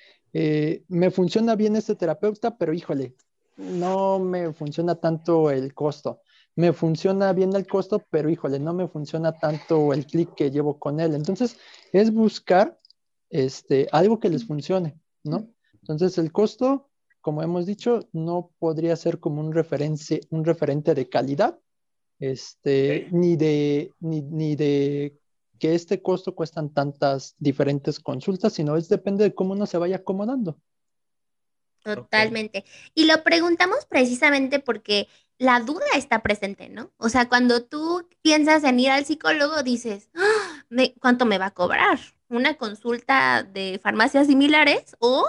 [0.89, 3.15] me funciona bien este terapeuta, pero híjole,
[3.57, 6.21] no me funciona tanto el costo
[6.57, 10.79] me funciona bien el costo, pero híjole, no me funciona tanto el clic que llevo
[10.79, 11.15] con él.
[11.15, 11.59] Entonces,
[11.93, 12.81] es buscar
[13.29, 15.51] este, algo que les funcione, ¿no?
[15.83, 16.89] Entonces, el costo,
[17.21, 21.59] como hemos dicho, no podría ser como un, referencia, un referente de calidad,
[22.19, 25.21] este, ni, de, ni, de
[25.59, 29.97] que este costo cuestan tantas diferentes consultas, sino es depende de cómo uno se vaya
[29.97, 30.59] acomodando.
[31.83, 32.65] Totalmente.
[32.95, 35.07] Y lo preguntamos precisamente porque
[35.39, 36.93] la duda está presente, ¿no?
[36.99, 40.65] O sea, cuando tú piensas en ir al psicólogo, dices, ¡Ah!
[41.01, 41.99] ¿cuánto me va a cobrar?
[42.29, 45.27] ¿Una consulta de farmacias similares o,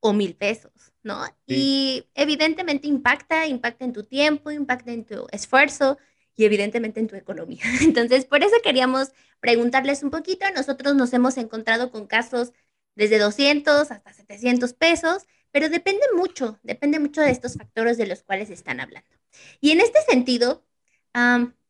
[0.00, 1.24] o mil pesos, ¿no?
[1.46, 5.98] Y evidentemente impacta, impacta en tu tiempo, impacta en tu esfuerzo
[6.36, 7.62] y evidentemente en tu economía.
[7.82, 10.46] Entonces, por eso queríamos preguntarles un poquito.
[10.54, 12.52] Nosotros nos hemos encontrado con casos
[12.94, 18.22] desde 200 hasta 700 pesos, pero depende mucho, depende mucho de estos factores de los
[18.22, 19.19] cuales están hablando.
[19.60, 20.64] Y en este sentido,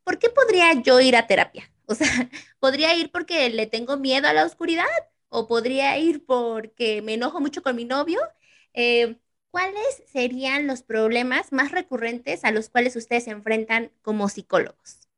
[0.04, 1.70] ¿por qué podría yo ir a terapia?
[1.86, 2.08] O sea,
[2.60, 4.86] ¿podría ir porque le tengo miedo a la oscuridad?
[5.28, 8.20] ¿O podría ir porque me enojo mucho con mi novio?
[8.74, 9.16] Eh,
[9.50, 15.09] ¿Cuáles serían los problemas más recurrentes a los cuales ustedes se enfrentan como psicólogos?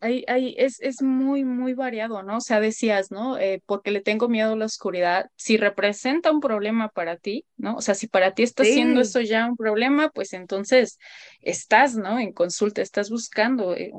[0.00, 2.38] Es, es, muy, muy variado, ¿no?
[2.38, 3.38] O sea, decías, ¿no?
[3.38, 5.30] Eh, porque le tengo miedo a la oscuridad.
[5.36, 7.76] Si representa un problema para ti, ¿no?
[7.76, 10.98] O sea, si para ti está siendo eso ya un problema, pues entonces
[11.40, 12.18] estás, ¿no?
[12.18, 13.92] En consulta, estás buscando eh,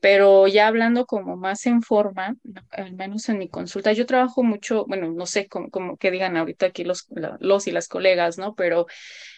[0.00, 2.36] pero ya hablando como más en forma,
[2.70, 6.66] al menos en mi consulta, yo trabajo mucho, bueno, no sé cómo, que digan ahorita
[6.66, 7.06] aquí los,
[7.40, 8.54] los y las colegas, ¿no?
[8.54, 8.86] Pero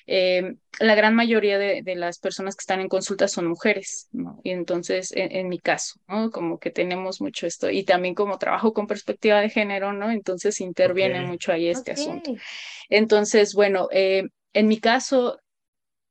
[0.06, 4.40] eh, la gran mayoría de, las personas que están en consulta son mujeres, ¿no?
[4.42, 6.30] Y entonces, en, mi caso, ¿no?
[6.30, 10.10] Como que tenemos mucho esto, y también como trabajo con perspectiva de género, ¿no?
[10.10, 12.32] Entonces interviene mucho ahí este asunto.
[12.88, 15.38] Entonces, bueno, eh, en mi caso,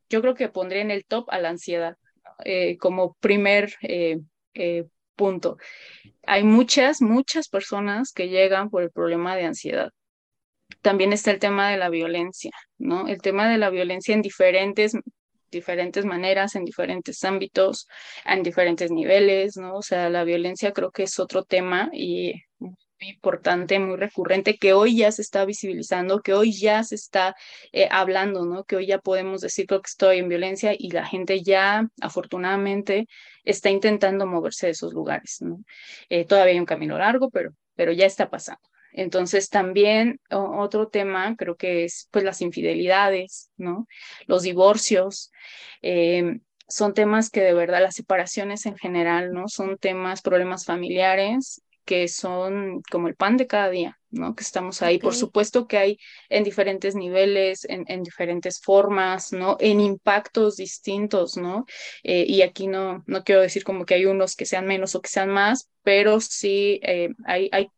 [0.10, 1.98] yo creo que pondría en el top a la ansiedad.
[2.44, 4.20] Eh, como primer eh,
[4.54, 4.86] eh,
[5.16, 5.58] punto.
[6.24, 9.92] Hay muchas, muchas personas que llegan por el problema de ansiedad.
[10.82, 13.08] También está el tema de la violencia, ¿no?
[13.08, 14.94] El tema de la violencia en diferentes
[15.50, 17.88] diferentes maneras, en diferentes ámbitos,
[18.26, 19.78] en diferentes niveles, ¿no?
[19.78, 22.34] O sea, la violencia creo que es otro tema y
[23.00, 27.36] muy importante, muy recurrente, que hoy ya se está visibilizando, que hoy ya se está
[27.72, 28.64] eh, hablando, ¿no?
[28.64, 33.08] Que hoy ya podemos decir que estoy en violencia y la gente ya, afortunadamente,
[33.43, 35.60] está intentando moverse de esos lugares, ¿no?
[36.10, 38.62] Eh, todavía hay un camino largo, pero, pero ya está pasando.
[38.93, 43.88] Entonces también otro tema creo que es pues las infidelidades, ¿no?
[44.26, 45.32] Los divorcios.
[45.84, 49.48] Eh, son temas que de verdad las separaciones en general, ¿no?
[49.48, 54.36] Son temas, problemas familiares que son como el pan de cada día, ¿no?
[54.36, 55.00] Que estamos ahí.
[55.00, 55.98] Por supuesto que hay
[56.30, 59.58] en diferentes niveles, en, en diferentes formas, ¿no?
[59.60, 61.66] En impactos distintos, ¿no?
[62.04, 65.02] Eh, y aquí no, no quiero decir como que hay unos que sean menos o
[65.02, 67.70] que sean más, pero sí eh, hay, hay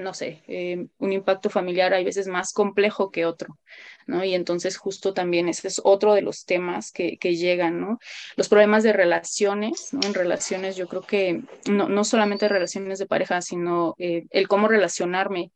[0.00, 3.58] no sé, eh, un impacto familiar hay veces más complejo que otro,
[4.06, 4.24] ¿no?
[4.24, 7.98] Y entonces justo también ese es otro de los temas que, llegan, ¿no?
[8.36, 10.00] Los problemas de relaciones, ¿no?
[10.04, 14.68] En relaciones yo creo que no, no solamente relaciones de pareja, sino eh, el cómo
[14.68, 15.52] relacionarme.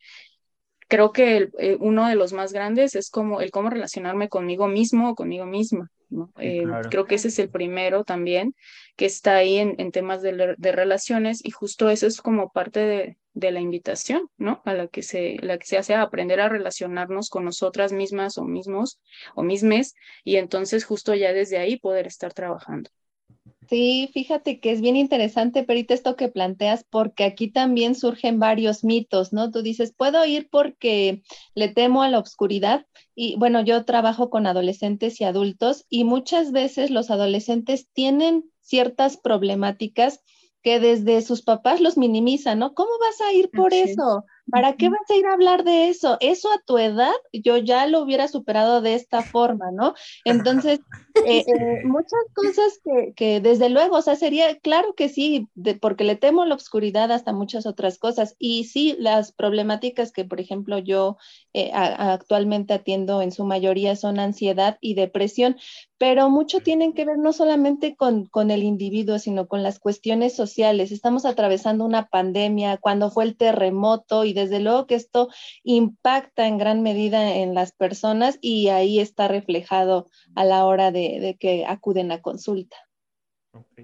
[0.88, 5.10] Creo que eh, uno de los más grandes es como el cómo relacionarme conmigo mismo
[5.10, 6.32] o conmigo misma, ¿no?
[6.88, 8.54] Creo que ese es el primero también,
[8.96, 12.80] que está ahí en, en temas de, de relaciones y justo eso es como parte
[12.80, 14.62] de, de la invitación, ¿no?
[14.64, 18.38] A la que se, la que se hace a aprender a relacionarnos con nosotras mismas
[18.38, 19.00] o mismos
[19.34, 22.90] o mismes y entonces justo ya desde ahí poder estar trabajando.
[23.68, 28.84] Sí, fíjate que es bien interesante, Perita, esto que planteas, porque aquí también surgen varios
[28.84, 29.50] mitos, ¿no?
[29.50, 31.22] Tú dices, puedo ir porque
[31.54, 32.86] le temo a la oscuridad.
[33.14, 39.16] Y bueno, yo trabajo con adolescentes y adultos y muchas veces los adolescentes tienen ciertas
[39.16, 40.20] problemáticas
[40.62, 42.74] que desde sus papás los minimizan, ¿no?
[42.74, 44.24] ¿Cómo vas a ir por eso?
[44.50, 46.18] ¿Para qué vas a ir a hablar de eso?
[46.20, 49.94] Eso a tu edad yo ya lo hubiera superado de esta forma, ¿no?
[50.24, 50.80] Entonces,
[51.26, 52.80] eh, eh, muchas cosas
[53.16, 55.48] que, desde luego, o sea, sería, claro que sí,
[55.80, 58.36] porque le temo la oscuridad hasta muchas otras cosas.
[58.38, 61.16] Y sí, las problemáticas que, por ejemplo, yo
[61.54, 65.56] eh, actualmente atiendo en su mayoría son ansiedad y depresión,
[65.96, 70.36] pero mucho tienen que ver no solamente con, con el individuo, sino con las cuestiones
[70.36, 70.92] sociales.
[70.92, 75.28] Estamos atravesando una pandemia, cuando fue el terremoto y desde luego que esto
[75.62, 81.36] impacta en gran medida en las personas y ahí está reflejado a la hora de,
[81.40, 82.76] que acuden a consulta.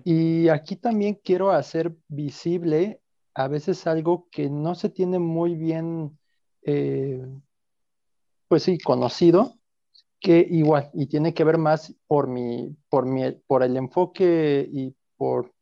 [0.04, 3.00] Y aquí también quiero hacer visible
[3.34, 6.18] a veces algo que no se tiene muy bien,
[6.62, 7.24] eh,
[8.48, 9.54] pues sí, conocido,
[10.20, 14.94] que igual, y tiene que ver más por, mi, por, mi, por el enfoque y
[15.16, 15.54] por,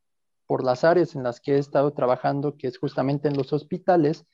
[0.47, 4.27] por las áreas en las que he estado trabajando, que es justamente en los hospitales,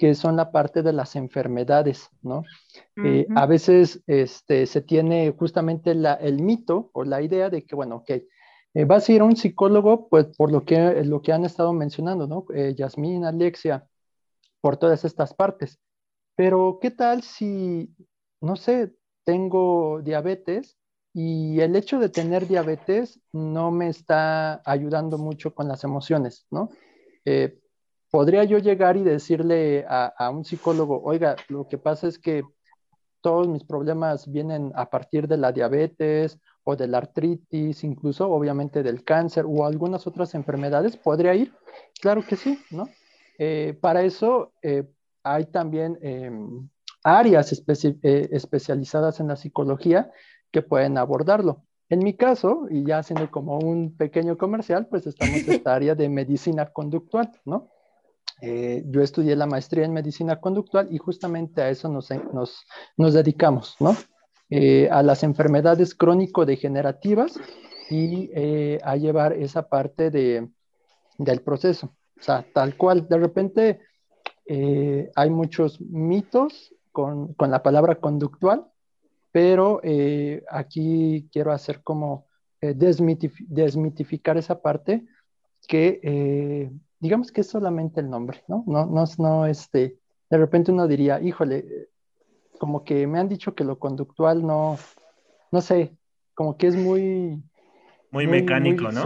[0.00, 2.42] que son la parte de las enfermedades, ¿no?
[3.04, 7.76] Eh, a veces este, se tiene justamente la, el mito o la idea de que,
[7.76, 11.34] bueno, ok, eh, vas a ir a un psicólogo, pues por lo que, lo que
[11.34, 12.46] han estado mencionando, ¿no?
[12.54, 13.86] Eh, Yasmín, Alexia,
[14.62, 15.78] por todas estas partes.
[16.34, 17.94] Pero, ¿qué tal si,
[18.40, 18.94] no sé,
[19.24, 20.78] tengo diabetes
[21.12, 26.70] y el hecho de tener diabetes no me está ayudando mucho con las emociones, ¿no?
[28.10, 32.42] Podría yo llegar y decirle a, un psicólogo, oiga, lo que pasa es que
[33.20, 38.82] todos mis problemas vienen a partir de la diabetes o de la artritis, incluso obviamente
[38.82, 41.52] del cáncer o algunas otras enfermedades, ¿podría ir?
[42.00, 42.88] Claro que sí, ¿no?
[43.38, 44.84] Eh, para eso eh,
[45.22, 46.68] hay también em,
[47.02, 50.10] áreas eh, especializadas en la psicología
[50.50, 51.64] que pueden abordarlo.
[51.88, 55.94] En mi caso, y ya haciendo como un pequeño comercial, pues estamos en esta área
[55.94, 57.68] de medicina conductual, ¿no?
[58.40, 62.64] Eh, yo estudié la maestría en medicina conductual y justamente a eso nos, nos,
[62.96, 63.96] nos dedicamos, ¿no?
[64.48, 67.38] Eh, a las enfermedades crónico-degenerativas
[67.90, 70.48] y eh, a llevar esa parte de,
[71.18, 71.94] del proceso.
[72.18, 73.80] O sea, tal cual, de repente
[75.14, 78.66] hay muchos mitos con, con, la palabra conductual,
[79.30, 79.80] pero
[80.50, 82.26] aquí quiero hacer como
[82.60, 85.06] desmitificar esa parte
[85.68, 88.62] que digamos que es solamente el nombre, ¿no?
[88.66, 89.98] No, no, no, este,
[90.28, 91.88] de repente uno diría, híjole,
[92.58, 94.78] como que me han dicho que lo conductual no,
[95.50, 95.96] no sé,
[96.34, 97.42] como que es muy...
[98.12, 99.02] Muy, mecánico, ¿no?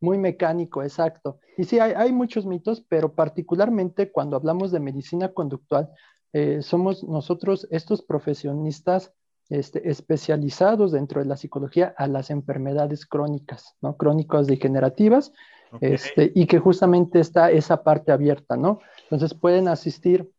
[0.00, 1.38] muy mecánico, exacto.
[1.56, 5.90] Y sí, hay, hay, muchos mitos, pero particularmente cuando hablamos de medicina conductual,
[6.32, 9.12] eh, somos nosotros estos profesionistas
[9.50, 13.96] este, especializados dentro de la psicología a las enfermedades crónicas, ¿no?
[13.96, 15.32] Crónicas degenerativas,
[15.80, 18.80] este, y que justamente está esa parte abierta, ¿no?
[19.04, 20.30] Entonces pueden asistir,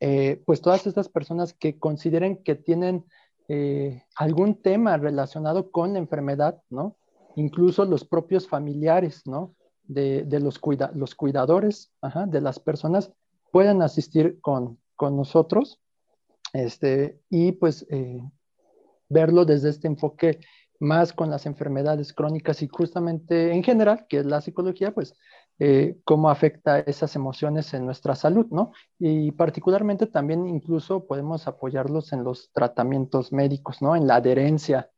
[0.00, 3.04] eh, pues todas estas personas que consideren que tienen
[3.48, 6.96] eh, algún tema relacionado con la enfermedad, ¿no?
[7.36, 9.54] Incluso los propios familiares, ¿no?
[9.84, 10.60] De, los,
[10.94, 11.90] los cuidadores
[12.26, 13.10] de las personas
[13.50, 15.80] pueden asistir con, nosotros
[16.52, 18.20] este, y pues eh,
[19.08, 20.40] verlo desde este enfoque
[20.80, 25.14] más con las enfermedades crónicas y justamente en general, que es la psicología, pues
[25.58, 28.72] eh, cómo afecta esas emociones en nuestra salud, ¿no?
[28.98, 33.96] Y particularmente también incluso podemos apoyarlos en los tratamientos médicos, ¿no?
[33.96, 34.88] En la adherencia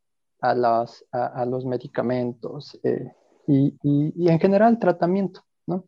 [0.40, 3.12] a, las, a, los medicamentos eh,
[3.46, 5.84] y, y, en general tratamiento, ¿no?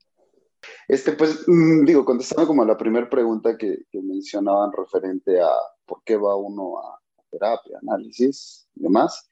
[0.89, 5.51] Este, pues, mm, digo, contestando como a la primera pregunta que, que mencionaban referente a
[5.85, 6.99] por qué va uno a
[7.31, 9.31] terapia, análisis y demás,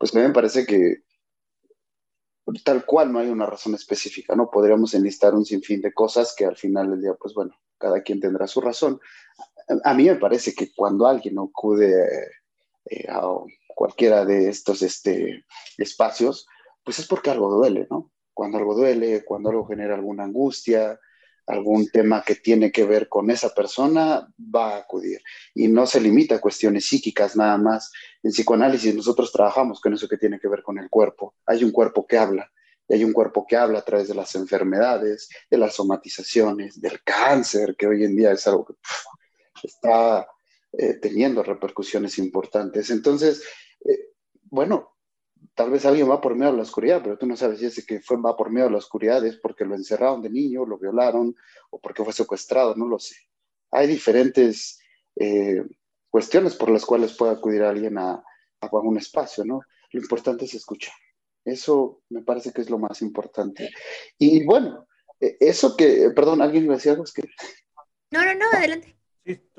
[0.00, 1.02] pues a mí me parece que
[2.64, 4.50] tal cual no hay una razón específica, ¿no?
[4.50, 8.18] Podríamos enlistar un sinfín de cosas que al final del día, pues bueno, cada quien
[8.18, 8.98] tendrá su razón.
[9.84, 11.92] A, mí me parece que cuando alguien acude
[12.86, 13.20] eh, a
[13.76, 15.44] cualquiera de estos este,
[15.76, 16.46] espacios,
[16.82, 18.10] pues es porque algo duele, ¿no?
[18.32, 20.98] Cuando algo duele, cuando algo genera alguna angustia,
[21.50, 25.20] algún tema que tiene que ver con esa persona, va a acudir.
[25.54, 27.92] Y no se limita a cuestiones psíquicas nada más.
[28.22, 31.34] En psicoanálisis nosotros trabajamos con eso que tiene que ver con el cuerpo.
[31.46, 32.50] Hay un cuerpo que habla.
[32.88, 37.02] Y hay un cuerpo que habla a través de las enfermedades, de las somatizaciones, del
[37.04, 38.74] cáncer, que hoy en día es algo que
[39.62, 40.26] está
[40.72, 42.90] eh, teniendo repercusiones importantes.
[42.90, 43.42] Entonces,
[43.84, 44.10] eh,
[44.44, 44.96] bueno,
[45.60, 47.84] tal vez alguien va por miedo a la oscuridad, pero tú no sabes si ese
[47.84, 50.78] que fue va por miedo a la oscuridad es porque lo encerraron de niño, lo
[50.78, 51.36] violaron
[51.68, 53.14] o porque fue secuestrado, no lo sé.
[53.70, 54.80] Hay diferentes
[55.16, 55.62] eh,
[56.08, 58.24] cuestiones por las cuales puede acudir alguien a,
[58.58, 59.60] a, un espacio, ¿no?
[59.92, 60.94] Lo importante es escuchar.
[61.44, 63.68] Eso me parece que es lo más importante.
[64.16, 64.86] Y, bueno,
[65.20, 67.04] e, eso que, perdón, ¿alguien me decía algo?
[67.04, 67.28] Es que...
[68.12, 68.96] No, no, no, adelante.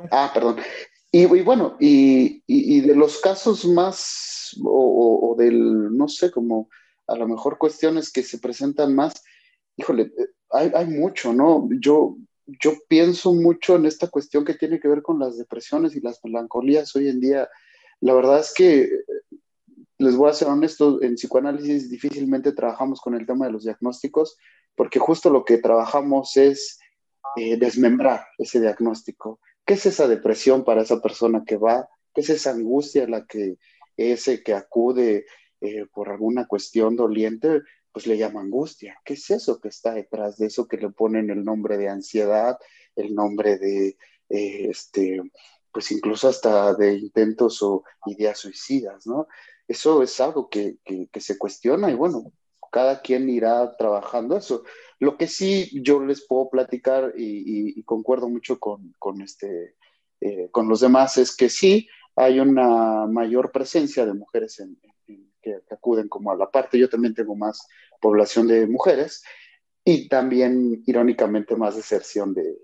[0.09, 0.57] Ah, perdón.
[1.13, 6.69] Y, bueno, y, de los casos más, o, del, no sé, como
[7.07, 9.21] a lo mejor cuestiones que se presentan más,
[9.75, 11.67] híjole, eh, hay, hay mucho, ¿no?
[11.81, 16.01] Yo, yo pienso mucho en esta cuestión que tiene que ver con las depresiones y
[16.01, 17.49] las melancolías hoy en día.
[17.99, 18.89] La verdad es que,
[19.97, 24.37] les voy a ser honesto, en psicoanálisis difícilmente trabajamos con el tema de los diagnósticos,
[24.75, 26.79] porque justo lo que trabajamos es
[27.35, 31.89] eh, desmembrar ese diagnóstico ¿Qué es esa depresión para esa persona que va?
[32.13, 33.57] ¿Qué es esa angustia a la que
[33.97, 35.25] ese que acude
[35.61, 38.97] eh, por alguna cuestión doliente, pues le llama angustia?
[39.05, 42.57] ¿Qué es eso que está detrás de eso que le ponen el nombre de ansiedad,
[42.95, 43.97] el nombre de,
[44.29, 45.21] eh, este,
[45.71, 49.27] pues incluso hasta de intentos o ideas suicidas, ¿no?
[49.67, 52.33] Eso es algo que, que se cuestiona y bueno,
[52.71, 54.63] cada quien irá trabajando eso.
[54.99, 59.75] Lo que sí yo les puedo platicar y, concuerdo mucho con, este,
[60.21, 64.63] eh, con los demás es que sí hay una mayor presencia de mujeres
[65.41, 66.79] que, acuden como a la parte.
[66.79, 67.67] Yo también tengo más
[67.99, 69.23] población de mujeres
[69.83, 72.57] y también, irónicamente, más deserción de,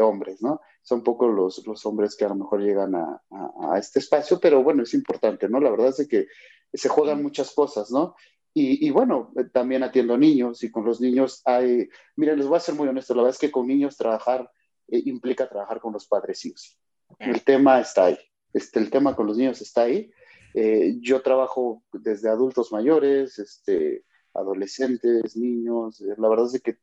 [0.00, 0.60] hombres, ¿no?
[0.82, 4.62] Son poco los, los hombres que a lo mejor llegan a, a, este espacio, pero
[4.62, 5.60] bueno, es importante, ¿no?
[5.60, 6.26] La verdad es que
[6.72, 8.14] se juegan muchas cosas, ¿no?
[8.54, 12.60] Y, bueno, eh, también atiendo niños y con los niños hay, miren, les voy a
[12.60, 14.50] ser muy honesto, la verdad es que con niños trabajar
[14.88, 16.78] eh, implica trabajar con los padres hijos.
[17.18, 18.18] El tema está ahí,
[18.52, 20.10] este, el tema con los niños está ahí.
[20.54, 26.76] Eh, yo trabajo desde adultos mayores, este, adolescentes, niños, la verdad es que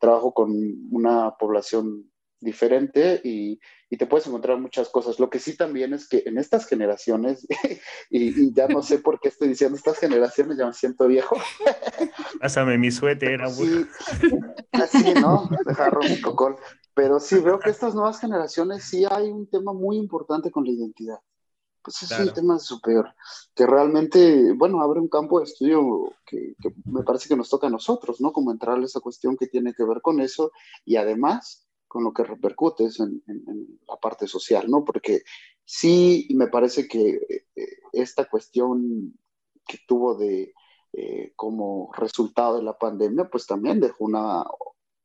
[0.00, 0.52] trabajo con
[0.92, 2.10] una población
[2.40, 3.60] diferente y,
[3.90, 5.18] y, te puedes encontrar muchas cosas.
[5.18, 7.46] Lo que sí también es que en estas generaciones,
[8.10, 11.36] y, ya no sé por qué estoy diciendo estas generaciones, ya me siento viejo.
[12.40, 13.86] Pásame mi suéter, así,
[14.72, 15.48] así, ¿no?
[15.66, 16.56] Dejar mi cocol.
[16.94, 20.72] Pero sí, veo que estas nuevas generaciones sí hay un tema muy importante con la
[20.72, 21.18] identidad.
[21.82, 23.14] Pues es un tema superior,
[23.54, 27.68] que realmente, bueno, abre un campo de estudio que, que, me parece que nos toca
[27.68, 28.32] a nosotros, ¿no?
[28.32, 30.50] Como entrar a esa cuestión que tiene que ver con eso
[30.84, 34.84] y además con lo que repercute en, en, la parte social, ¿no?
[34.84, 35.22] Porque
[35.64, 37.20] sí me parece que
[37.56, 39.18] eh, esta cuestión
[39.66, 40.54] que tuvo de
[40.92, 44.44] eh, como resultado de la pandemia, pues también dejó una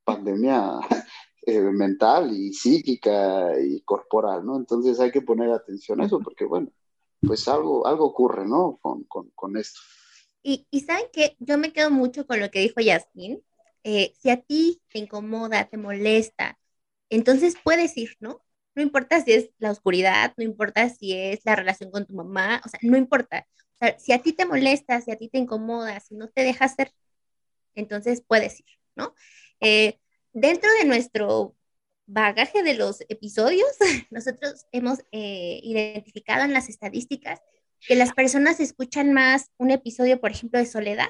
[0.04, 0.80] pandemia
[1.46, 4.58] eh, mental y psíquica y corporal, ¿no?
[4.58, 6.70] Entonces hay que poner atención a eso porque, bueno,
[7.20, 8.78] pues algo, algo ocurre, ¿no?
[8.82, 9.80] Con, con, con esto.
[10.42, 13.42] Y, y, saben que yo me quedo mucho con lo que dijo Yasmin.
[13.84, 16.58] si a ti te incomoda, te molesta,
[17.16, 18.42] entonces puedes ir, ¿no?
[18.76, 22.62] No importa si es la oscuridad, no importa si es la relación con tu mamá,
[22.66, 23.48] o sea, no importa.
[23.76, 26.44] O sea, si a ti te molesta, si a ti te incomoda, si no te
[26.44, 26.92] dejas ser,
[27.76, 29.16] entonces puedes ir, ¿no?
[29.60, 30.00] Eh,
[30.34, 31.56] dentro de nuestro
[32.06, 33.70] bagaje de los episodios,
[34.12, 37.42] nosotros hemos eh, identificado en las estadísticas
[37.80, 41.10] que las personas escuchan más un episodio, por ejemplo, de soledad.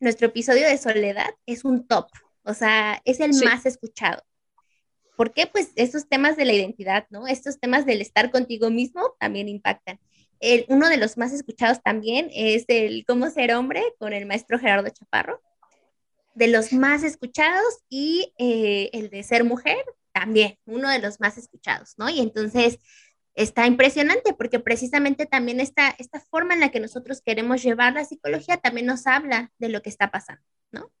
[0.00, 2.08] Nuestro episodio de soledad es un top,
[2.44, 4.22] o sea, es el más escuchado.
[5.18, 5.48] ¿Por qué?
[5.48, 7.26] Pues estos temas de la identidad, ¿no?
[7.26, 9.98] Estos temas del estar contigo mismo también impactan.
[10.38, 14.60] El, uno de los más escuchados también es el cómo ser hombre con el maestro
[14.60, 15.42] Gerardo Chaparro,
[16.36, 21.36] de los más escuchados y eh, el de ser mujer también, uno de los más
[21.36, 22.08] escuchados, ¿no?
[22.08, 22.78] Y entonces
[23.34, 28.04] está impresionante porque precisamente también esta, esta forma en la que nosotros queremos llevar la
[28.04, 30.92] psicología también nos habla de lo que está pasando, ¿no?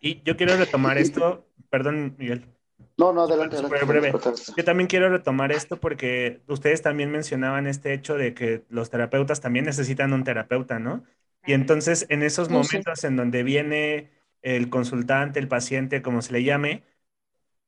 [0.00, 2.55] Y yo quiero retomar esto, perdón, Miguel.
[2.98, 3.56] No, no, adelante.
[3.60, 4.12] breve.
[4.56, 9.40] Yo también quiero retomar esto porque ustedes también mencionaban este hecho de que los terapeutas
[9.40, 11.04] también necesitan un terapeuta, ¿no?
[11.44, 14.10] Y entonces en esos momentos en donde viene
[14.42, 16.82] el consultante, el paciente, como se le llame,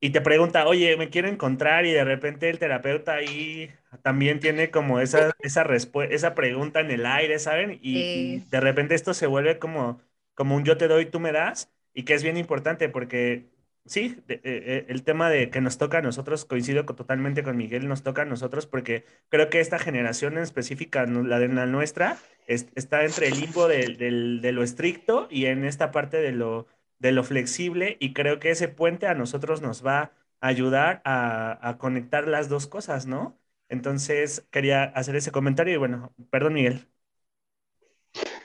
[0.01, 3.69] y te pregunta, oye, me quiero encontrar y de repente el terapeuta ahí
[4.01, 5.65] también tiene como esa, esa,
[6.09, 7.79] esa pregunta en el aire, ¿saben?
[7.81, 10.01] Y, de repente esto se vuelve como,
[10.35, 13.49] como un yo te doy, tú me das, y que es bien importante porque
[13.89, 17.87] sí, eh, eh, el tema de que nos toca a nosotros, coincido totalmente con Miguel,
[17.87, 22.17] nos toca a nosotros porque creo que esta generación en específica, la de la nuestra,
[22.47, 26.67] está entre el limbo de, lo estricto y en esta parte de lo,
[26.99, 31.77] de lo flexible y creo que ese puente a nosotros nos va a ayudar a,
[31.79, 33.37] conectar las dos cosas, ¿no?
[33.69, 36.87] Entonces quería hacer ese comentario y bueno, perdón Miguel.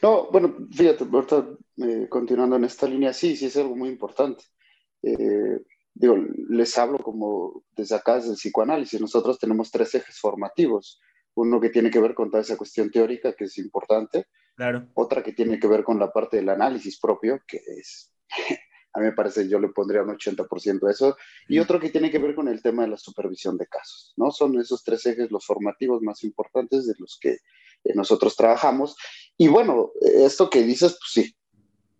[0.02, 1.04] No, bueno, fíjate,
[1.78, 4.44] eh, continuando en esta línea, sí, sí es algo muy importante
[5.04, 5.60] eh,
[5.94, 6.16] digo,
[6.48, 9.00] les hablo como desde acá, desde el psicoanálisis.
[9.00, 11.00] Nosotros tenemos tres ejes formativos.
[11.34, 14.26] Uno que tiene que ver con toda esa cuestión teórica, que es importante.
[14.56, 14.88] Claro.
[14.94, 18.12] Otra que tiene que ver con la parte del análisis propio, que es,
[18.92, 21.16] a mí me parece, yo le pondría un 80% de eso.
[21.48, 24.30] Y otro que tiene que ver con el tema de la supervisión de casos, ¿no?
[24.30, 28.96] Son esos tres ejes los formativos más importantes de los que eh, nosotros trabajamos.
[29.36, 31.36] Y bueno, esto que dices, pues sí,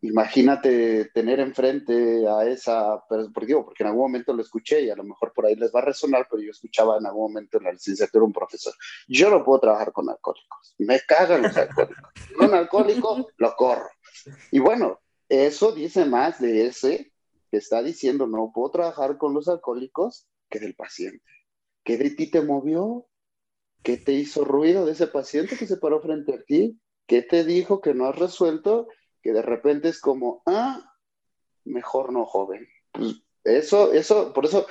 [0.04, 4.96] imagínate tener enfrente a esa, porque digo, porque en algún momento lo escuché y a
[4.96, 7.64] lo mejor por ahí les va a resonar, pero yo escuchaba en algún momento en
[7.64, 8.74] la licenciatura un profesor,
[9.08, 13.88] yo no puedo trabajar con alcohólicos, me cagan los alcohólicos, un alcohólico lo corro.
[14.50, 17.12] Y bueno, eso dice más de ese
[17.50, 21.24] que está diciendo no puedo trabajar con los alcohólicos que del paciente.
[21.82, 23.06] ¿Qué de ti te movió?
[23.82, 26.78] ¿Qué te hizo ruido de ese paciente que se paró frente a ti?
[27.06, 28.88] ¿Qué te dijo que no has resuelto?
[29.24, 30.94] Que de repente es como, ah,
[31.64, 32.68] mejor no, joven.
[32.92, 34.66] Pues eso, eso, por eso,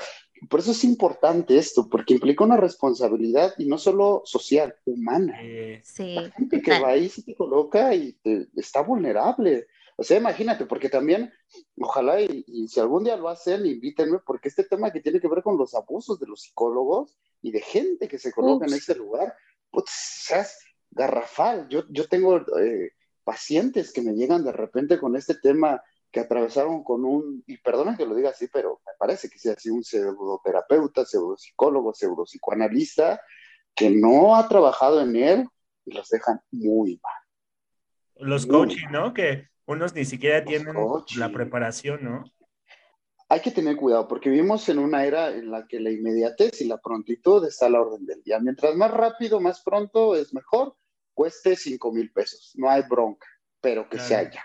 [0.47, 5.39] por eso es importante esto, porque implica una responsabilidad y no solo social, humana.
[5.82, 6.14] sí.
[6.14, 8.16] La gente que va ahí se te coloca y
[8.56, 9.66] está vulnerable.
[9.95, 11.34] O sea, imagínate, porque también,
[11.80, 15.41] ojalá y, si algún día lo hacen, invítenme, porque este tema que tiene que ver
[15.41, 19.36] con los abusos de los psicólogos y de gente que se coloca en ese lugar,
[19.72, 19.86] pues,
[20.30, 20.60] es
[20.91, 21.68] garrafal.
[21.70, 22.91] Yo, yo tengo eh,
[23.24, 27.97] pacientes que me llegan de repente con este tema que atravesaron con un, y perdona
[27.97, 33.19] que lo diga así, pero me parece que sea así, un pseudoterapeuta, pseudopsicólogo, pseudopsicoanalista,
[33.76, 35.47] que no ha trabajado en él
[35.86, 38.28] y los dejan muy mal.
[38.28, 39.11] Los coaching, ¿no?
[39.11, 40.76] Que unos ni siquiera tienen
[41.17, 42.24] la preparación, ¿no?
[43.30, 46.65] Hay que tener cuidado porque vivimos en una era en la que la inmediatez y
[46.65, 48.39] la prontitud está a la orden del día.
[48.39, 50.76] Mientras más rápido, más pronto es mejor
[51.14, 53.28] cueste 5 mil pesos, no hay bronca,
[53.61, 54.43] pero que se haya.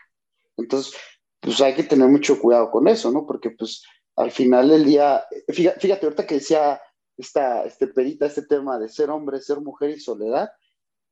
[0.56, 0.94] Entonces,
[1.40, 3.26] pues hay que tener mucho cuidado con eso, ¿no?
[3.26, 3.82] Porque pues
[4.16, 6.80] al final del día, fíjate, fíjate, ahorita que decía
[7.16, 10.50] esta, este perita, este tema de ser hombre, ser mujer y soledad,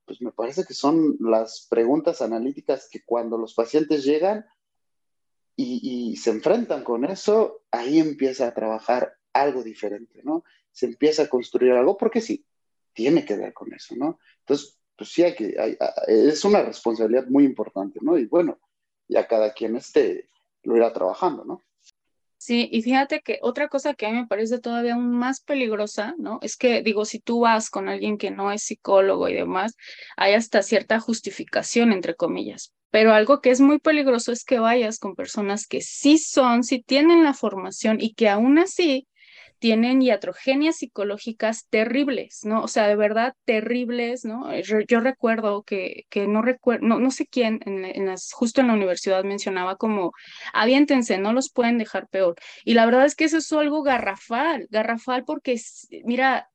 [0.04, 4.46] pues me parece que son las preguntas analíticas que cuando los pacientes llegan
[5.56, 10.44] y, y, se enfrentan con eso, ahí empieza a trabajar algo diferente, ¿no?
[10.70, 12.44] Se empieza a construir algo porque sí,
[12.92, 14.18] tiene que ver con eso, ¿no?
[14.40, 15.22] Entonces, pues sí
[16.06, 18.18] es una responsabilidad muy importante, ¿no?
[18.18, 18.58] Y bueno,
[19.08, 20.28] ya cada quien este,
[20.62, 21.62] lo irá trabajando, ¿no?
[22.38, 26.14] Sí, y fíjate que otra cosa que a mí me parece todavía aún más peligrosa,
[26.18, 26.38] ¿no?
[26.42, 29.74] Es que, digo, si tú vas con alguien que no es psicólogo y demás,
[30.16, 32.72] hay hasta cierta justificación, entre comillas.
[32.90, 36.82] Pero algo que es muy peligroso es que vayas con personas que sí son, sí
[36.82, 39.08] tienen la formación y que aún así
[39.58, 42.62] tienen iatrogenias psicológicas terribles, ¿no?
[42.62, 44.50] O sea, de verdad terribles, ¿no?
[44.60, 48.74] Yo recuerdo que, que no recuerdo, no, no sé quién, en, las, justo en la
[48.74, 50.12] universidad mencionaba como,
[50.52, 52.36] aviéntense, no los pueden dejar peor.
[52.64, 55.60] Y la verdad es que eso es algo garrafal, garrafal porque,
[56.04, 56.50] mira,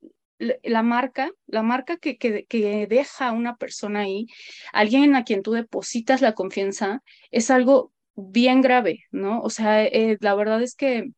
[0.63, 4.27] la marca, la marca que, que, que, deja una persona ahí,
[4.73, 9.41] alguien a quien tú depositas la confianza, es algo bien grave, ¿no?
[9.41, 11.11] O sea, eh, la verdad es que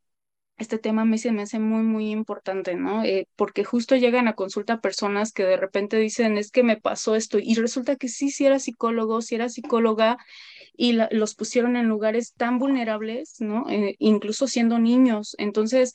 [0.57, 3.03] este tema me, se me hace muy, muy importante, ¿no?
[3.03, 7.15] Eh, porque justo llegan a consulta personas que de repente dicen, es que me pasó
[7.15, 10.17] esto, y resulta que sí, sí era psicólogo, sí era psicóloga,
[10.75, 13.65] y los pusieron en lugares tan vulnerables, ¿no?
[13.69, 15.35] Eh, incluso siendo niños.
[15.37, 15.93] Entonces,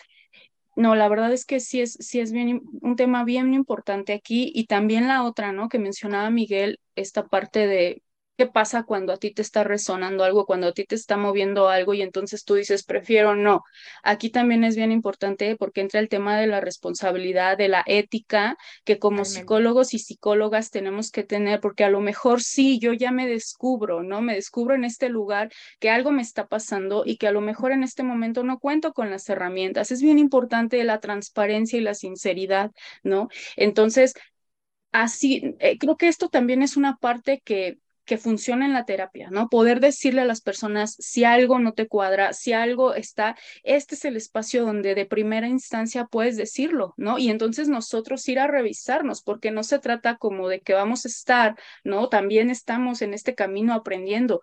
[0.77, 4.53] no, la verdad es que sí es, sí es bien, un tema bien importante aquí,
[4.55, 5.69] y también la otra, ¿no?
[5.69, 8.03] Que mencionaba Miguel, esta parte de
[8.39, 11.69] ¿Qué pasa cuando a ti te está resonando algo, cuando a ti te está moviendo
[11.69, 13.65] algo y entonces tú dices, prefiero no?
[14.05, 18.57] Aquí también es bien importante porque entra el tema de la responsabilidad, de la ética,
[18.85, 23.11] que como psicólogos y psicólogas tenemos que tener, porque a lo mejor sí, yo ya
[23.11, 24.21] me descubro, ¿no?
[24.23, 27.73] Me descubro en este lugar que algo me está pasando y que a lo mejor
[27.73, 29.91] en este momento no cuento con las herramientas.
[29.91, 32.71] Es bien importante la transparencia y la sinceridad,
[33.03, 33.31] ¿no?
[33.57, 34.15] Entonces,
[34.93, 37.79] así, eh, creo que esto también es una parte que
[38.09, 39.49] que funciona en la terapia, ¿no?
[39.51, 44.05] Poder decirle a las personas si algo no te cuadra, si algo está, este es
[44.07, 47.19] el espacio donde de primera instancia puedes decirlo, ¿no?
[47.19, 51.09] Y entonces nosotros ir a revisarnos, porque no se trata como de que vamos a
[51.09, 52.09] estar, ¿no?
[52.09, 54.41] También estamos en este camino aprendiendo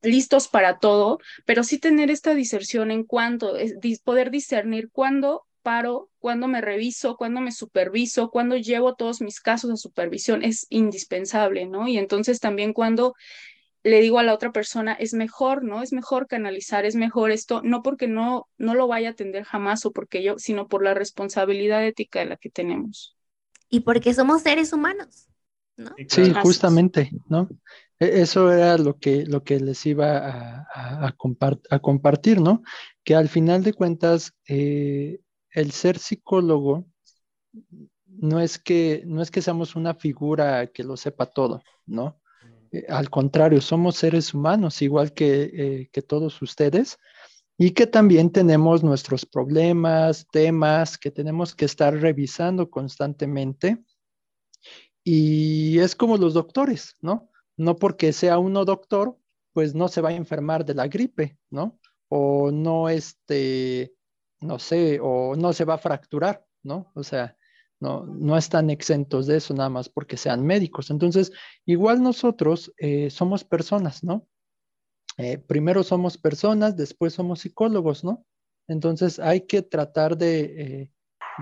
[0.00, 3.56] listos para todo, pero sí tener esta diserción en cuanto,
[4.04, 9.70] poder discernir cuándo paro, cuando me reviso, cuando me superviso, cuando llevo todos mis casos
[9.70, 11.88] a supervisión, es indispensable, ¿no?
[11.88, 13.14] Y entonces también cuando
[13.82, 15.82] le digo a la otra persona, es mejor, ¿no?
[15.82, 19.86] Es mejor canalizar, es mejor esto, no porque no, no lo vaya a atender jamás
[19.86, 23.16] o porque yo, sino por la responsabilidad ética de la que tenemos.
[23.68, 25.28] Y porque somos seres humanos,
[25.76, 25.94] ¿no?
[26.08, 27.48] Sí, justamente, ¿no?
[27.98, 31.14] E, eso era lo que, lo que les iba a, a,
[31.70, 32.62] a compartir, ¿no?
[33.04, 35.20] Que al final de cuentas, eh,
[35.58, 36.86] el ser psicólogo
[38.06, 42.20] no es que no es que seamos una figura que lo sepa todo, ¿no?
[42.70, 46.98] Eh, al contrario, somos seres humanos, igual que, eh, que todos ustedes,
[47.56, 53.82] y que también tenemos nuestros problemas, temas que tenemos que estar revisando constantemente.
[55.02, 57.30] Y es como los doctores, ¿no?
[57.56, 59.18] No porque sea uno doctor,
[59.52, 61.80] pues no se va a enfermar de la gripe, ¿no?
[62.08, 63.97] O no, este,
[64.40, 66.90] no sé, o no se va a fracturar, ¿no?
[66.94, 67.36] O sea,
[67.80, 70.90] no, no están exentos de eso nada más porque sean médicos.
[70.90, 71.32] Entonces,
[71.64, 74.26] igual nosotros eh, somos personas, ¿no?
[75.16, 78.24] Eh, primero somos personas, después somos psicólogos, ¿no?
[78.68, 80.92] Entonces hay que tratar de, eh,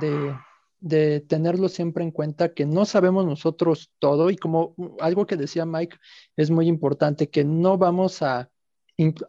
[0.01, 0.35] de,
[0.81, 5.67] de, tenerlo siempre en cuenta que no sabemos nosotros todo y como algo que decía
[5.67, 5.99] Mike
[6.37, 8.51] es muy importante, que no vamos a,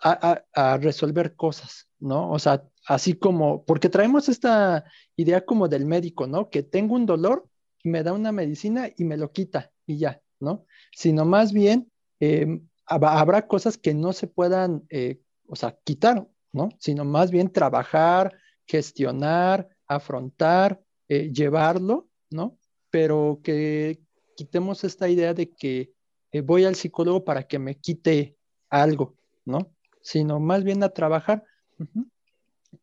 [0.02, 2.32] a, a resolver cosas, ¿no?
[2.32, 4.86] O sea, así como, porque traemos esta
[5.16, 6.50] idea como del médico, ¿no?
[6.50, 7.48] Que tengo un dolor,
[7.84, 10.66] me da una medicina y me lo quita y ya, ¿no?
[10.94, 16.70] Sino más bien em, habrá cosas que no se puedan, eh, o sea, quitar, ¿no?
[16.80, 18.34] Sino más bien trabajar,
[18.66, 22.58] gestionar, afrontar, eh, llevarlo, ¿no?
[22.90, 24.00] Pero que
[24.38, 25.92] quitemos esta idea de que
[26.32, 28.38] eh, voy al psicólogo para que me quite
[28.70, 29.74] algo, ¿no?
[30.02, 31.44] Sino más bien a trabajar.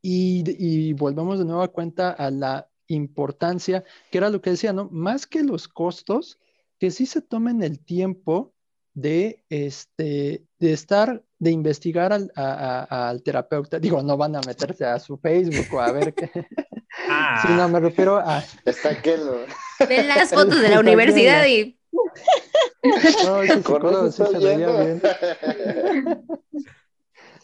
[0.03, 4.89] Y, volvemos de nuevo a cuenta a la importancia, que era lo que decía, ¿no?
[4.91, 6.39] Más que los costos,
[6.79, 8.53] que sí se tomen el tiempo
[8.95, 13.79] de, este, de estar, de investigar al, al terapeuta.
[13.79, 16.31] Digo, no van a meterse a su Facebook o a ver qué.
[17.09, 17.43] Ah.
[17.43, 18.45] Sí, no, me refiero a...
[18.65, 19.45] Está que lo...
[19.89, 21.77] Ven las fotos de la universidad y...
[23.25, 25.03] No, ese psicólogo sí se veía bien.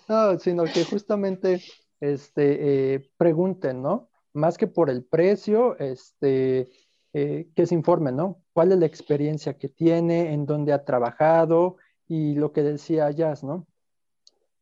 [0.09, 1.62] No, sino que justamente
[2.01, 4.11] este, eh, pregunten, ¿no?
[4.32, 6.68] más que por el precio, este,
[7.12, 8.42] eh, que se informe, ¿no?
[8.53, 11.76] ¿Cuál es la experiencia que tiene, en dónde ha trabajado
[12.07, 13.66] y lo que decía Jazz, ¿no?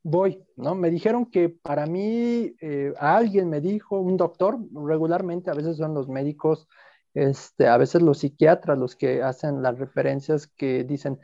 [0.03, 0.75] Voy, ¿no?
[0.75, 5.93] Me dijeron que para mí, eh, alguien me dijo, un doctor, regularmente a veces son
[5.95, 6.69] los médicos,
[7.15, 11.19] este, a veces los psiquiatras los que hacen las referencias que dicen,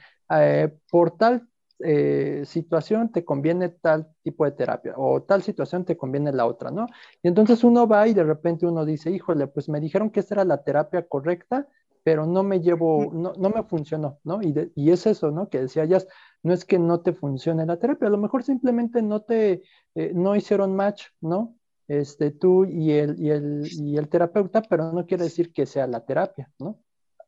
[0.91, 1.49] por tal
[1.81, 6.71] eh, situación te conviene tal tipo de terapia o tal situación te conviene la otra,
[6.71, 6.87] ¿no?
[7.23, 10.35] Y entonces uno va y de repente uno dice, híjole, pues me dijeron que esta
[10.37, 11.69] era la terapia correcta,
[12.05, 14.41] pero no me llevo, no, no me funcionó, ¿no?
[14.43, 15.49] Y, y es eso, ¿no?
[15.49, 15.99] Que decía ya,
[16.43, 19.63] no es que no te funcione la terapia, a lo mejor simplemente no te,
[19.95, 21.57] eh, no hicieron match, ¿no?
[21.89, 25.87] Este, tú y el, y, el, y el terapeuta, pero no quiere decir que sea
[25.87, 26.79] la terapia, ¿no?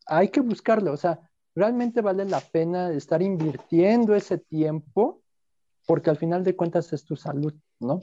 [0.06, 1.20] Hay que buscarlo, o sea,
[1.56, 5.22] realmente vale la pena estar invirtiendo ese tiempo
[5.86, 7.98] porque al final de cuentas es tu salud, ¿no?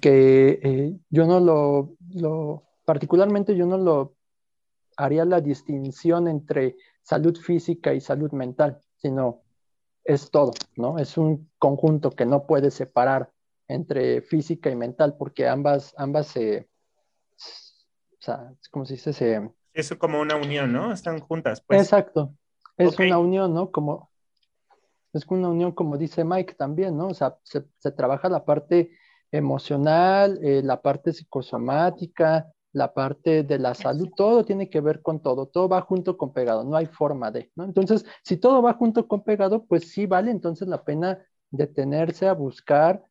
[0.00, 4.16] Que eh, yo no lo, lo, particularmente yo no lo
[4.96, 9.42] haría la distinción entre salud física y salud mental, sino
[10.02, 10.98] es todo, ¿no?
[10.98, 13.30] Es un conjunto que no puedes separar
[13.68, 16.68] entre física y mental porque ambas, ambas se,
[18.12, 19.50] o sea, como se dice, se...
[19.74, 20.92] Es como una unión, ¿no?
[20.92, 21.82] Están juntas, pues.
[21.82, 22.34] Exacto,
[22.76, 23.70] es una unión, ¿no?
[23.70, 24.10] Como,
[25.12, 27.08] es una unión, como dice Mike también, ¿no?
[27.08, 27.62] O sea, se,
[27.92, 28.90] trabaja la parte
[29.32, 35.22] emocional, eh, la parte psicosomática, la parte de la salud, todo tiene que ver con
[35.22, 37.64] todo, todo va junto con pegado, no hay forma de, ¿no?
[37.64, 41.18] Entonces, si todo va junto con pegado, pues sí vale entonces la pena
[41.50, 43.02] detenerse a buscar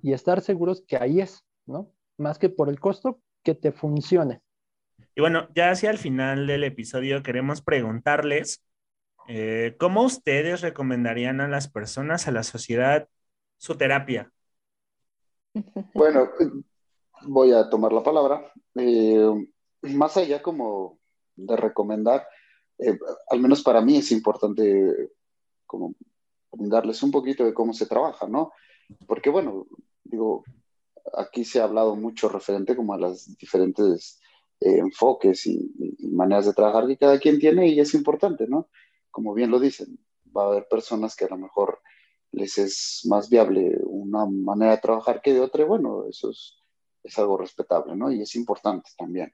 [0.00, 1.92] y estar seguros que ahí es, ¿no?
[2.16, 4.40] Más que por el costo, que te funcione.
[5.14, 8.64] Y bueno, ya hacia el final del episodio queremos preguntarles
[9.32, 13.08] eh, ¿Cómo ustedes recomendarían a las personas, a la sociedad,
[13.58, 14.32] su terapia?
[15.94, 16.30] Bueno,
[17.22, 18.52] voy a tomar la palabra.
[18.74, 19.48] Eh,
[19.82, 20.98] más allá como
[21.36, 22.26] de recomendar,
[22.78, 25.10] eh, al menos para mí es importante
[25.64, 25.94] como
[26.50, 28.52] darles un poquito de cómo se trabaja, ¿no?
[29.06, 29.66] Porque bueno,
[30.02, 30.42] digo,
[31.14, 34.20] aquí se ha hablado mucho referente como a las diferentes
[34.58, 38.68] enfoques y, y, maneras de trabajar que cada quien tiene y es importante, ¿no?
[39.10, 39.98] Como bien lo dicen,
[40.36, 41.80] va a haber personas que a lo mejor
[42.32, 46.56] les es más viable una manera de trabajar que de otra, y bueno, eso es,
[47.16, 48.12] algo respetable, ¿no?
[48.12, 49.32] Y es importante también.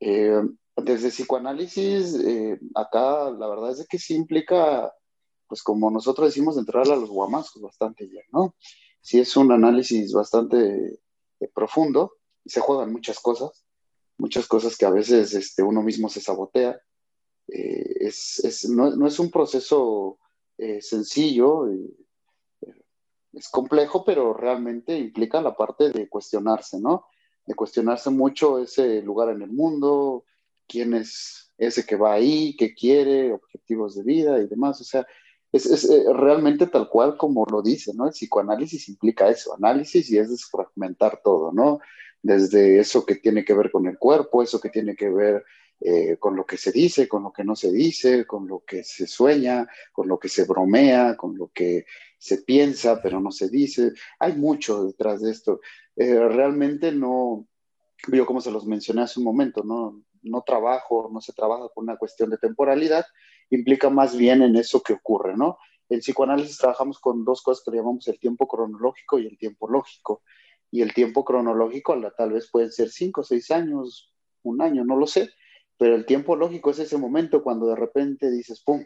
[0.00, 0.42] Eh,
[0.76, 4.92] desde psicoanálisis, eh, acá la verdad es que sí implica,
[5.46, 8.56] pues como nosotros decimos, entrar a los guamazos bastante bien, ¿no?
[9.00, 11.00] Sí es un análisis bastante
[11.40, 12.14] eh, profundo
[12.46, 13.64] se juegan muchas cosas,
[14.18, 16.78] muchas cosas que a veces este, uno mismo se sabotea
[17.48, 20.18] eh, es, no, es un proceso
[20.58, 21.90] eh, sencillo, eh,
[23.32, 27.06] es complejo, pero realmente implica la parte de cuestionarse, ¿no?
[27.46, 30.24] De cuestionarse mucho ese lugar en el mundo,
[30.66, 34.80] quién es ese que va ahí, qué quiere, objetivos de vida y demás.
[34.80, 35.06] O sea,
[35.52, 38.06] es, es realmente tal cual como lo dice, ¿no?
[38.06, 41.80] El psicoanálisis implica eso, análisis y es desfragmentar todo, ¿no?
[42.22, 45.44] Desde eso que tiene que ver con el cuerpo, eso que tiene que ver
[45.80, 48.84] eh, con lo que se dice, con lo que no se dice, con lo que
[48.84, 51.84] se sueña, con lo que se bromea, con lo que
[52.18, 53.92] se piensa, pero no se dice.
[54.18, 55.60] Hay mucho detrás de esto.
[55.96, 57.46] Eh, realmente no,
[58.10, 61.84] yo como se los mencioné hace un momento, no, no trabajo, no se trabaja con
[61.84, 63.04] una cuestión de temporalidad,
[63.50, 65.58] implica más bien en eso que ocurre, ¿no?
[65.88, 70.22] En psicoanálisis trabajamos con dos cosas que llamamos el tiempo cronológico y el tiempo lógico.
[70.70, 74.12] Y el tiempo cronológico tal vez pueden ser cinco, seis años,
[74.42, 75.30] un año, no lo sé,
[75.76, 78.84] pero el tiempo lógico es ese momento cuando de repente dices, ¡pum!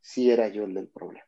[0.00, 1.24] Sí era yo el del problema.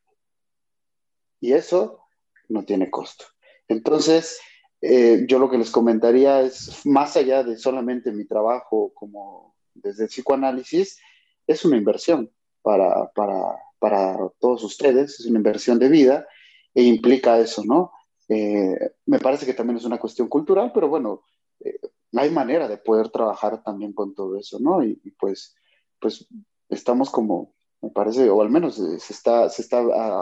[1.40, 2.06] Y eso
[2.48, 3.24] no tiene costo.
[3.68, 4.40] Entonces,
[4.80, 10.04] eh, yo lo que les comentaría es, más allá de solamente mi trabajo como desde
[10.04, 10.98] el psicoanálisis,
[11.46, 12.30] es una inversión
[12.62, 16.26] para, para, para todos ustedes, es una inversión de vida
[16.74, 17.92] e implica eso, ¿no?
[18.28, 21.22] Eh, me parece que también es una cuestión cultural, pero bueno,
[21.60, 21.78] eh,
[22.20, 24.84] hay manera de poder trabajar también con todo eso, ¿no?
[24.84, 25.54] Y, pues,
[25.98, 26.26] pues
[26.68, 29.78] estamos como, me parece, o al menos se está, se está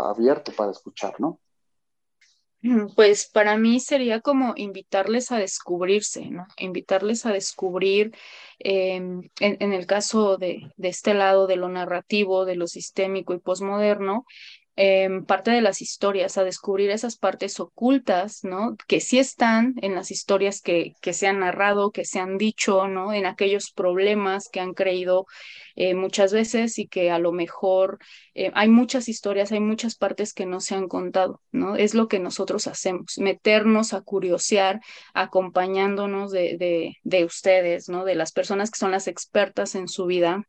[0.08, 1.40] abierto para escuchar, ¿no?
[2.94, 6.46] Pues para mí sería como invitarles a descubrirse, ¿no?
[6.58, 8.14] Invitarles a descubrir,
[8.58, 13.38] em, en, el caso de, de, este lado de lo narrativo, de lo sistémico y
[13.38, 14.26] posmoderno,
[14.82, 18.76] em, parte de las historias, a descubrir esas partes ocultas, ¿no?
[18.88, 22.88] Que sí están en las historias que, que se han narrado, que se han dicho,
[22.88, 23.12] ¿no?
[23.12, 25.26] En aquellos problemas que han creído
[25.76, 27.98] eh, muchas veces y que a lo mejor
[28.34, 31.76] eh, hay muchas historias, hay muchas partes que no se han contado, ¿no?
[31.76, 34.80] Es lo que nosotros hacemos, meternos a curiosear,
[35.12, 38.06] acompañándonos de, de, de ustedes, ¿no?
[38.06, 40.46] De las personas que son las expertas en su vida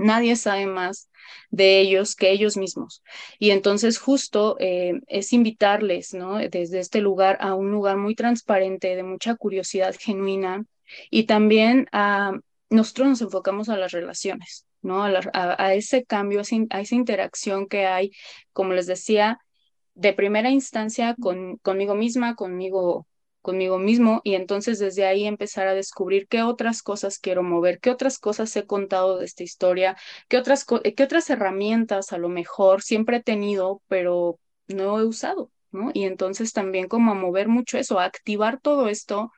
[0.00, 1.10] Nadie sabe más
[1.50, 3.02] de ellos que ellos mismos.
[3.38, 6.38] Y entonces justo eh, es invitarles, ¿no?
[6.38, 10.64] Desde este lugar a un lugar muy transparente, de mucha curiosidad genuina.
[11.10, 12.32] Y también a,
[12.68, 15.04] nosotros nos enfocamos a las relaciones, ¿no?
[15.04, 16.40] A, ese cambio,
[16.70, 18.12] a esa interacción que hay,
[18.52, 19.38] como les decía,
[19.94, 23.06] de primera instancia con, conmigo misma, conmigo
[23.40, 27.90] conmigo mismo y entonces desde ahí empezar a descubrir qué otras cosas quiero mover, qué
[27.90, 29.96] otras cosas he contado de esta historia,
[30.28, 34.38] qué otras, qué otras herramientas a lo mejor siempre he tenido, pero
[34.68, 35.90] no he usado, ¿no?
[35.94, 39.32] Y entonces también como a mover mucho eso, a activar todo esto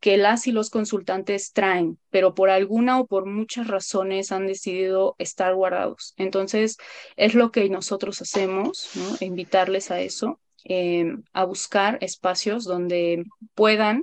[0.00, 5.16] que las y los consultantes traen, pero por alguna o por muchas razones han decidido
[5.18, 6.12] estar guardados.
[6.18, 6.76] Entonces,
[7.16, 9.16] es lo que nosotros hacemos, ¿no?
[9.20, 10.38] Invitarles a eso
[10.68, 14.02] Em, a buscar espacios donde puedan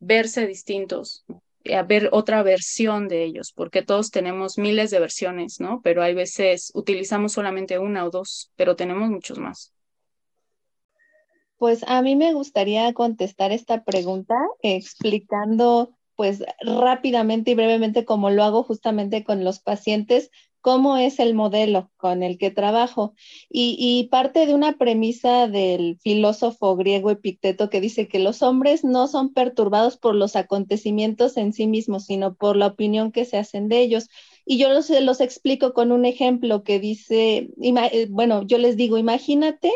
[0.00, 1.24] verse distintos,
[1.72, 5.80] a ver otra versión de ellos, porque todos tenemos miles de versiones, ¿no?
[5.82, 9.72] Pero hay veces utilizamos solamente una o dos, pero tenemos muchos más.
[11.58, 18.42] Pues a mí me gustaría contestar esta pregunta explicando pues rápidamente y brevemente como lo
[18.42, 23.14] hago justamente con los pacientes, cómo es el modelo con el que trabajo.
[23.48, 29.06] Y, parte de una premisa del filósofo griego Epicteto que dice que los hombres no
[29.06, 33.68] son perturbados por los acontecimientos en sí mismos, sino por la opinión que se hacen
[33.68, 34.08] de ellos.
[34.44, 38.98] Y yo los, los explico con un ejemplo que dice, eh, bueno, yo les digo,
[38.98, 39.70] imagínate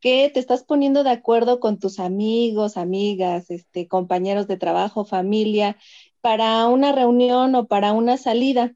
[0.00, 5.76] que te estás poniendo de acuerdo con tus amigos, amigas, este, compañeros de trabajo, familia,
[6.20, 8.74] para una reunión o para una salida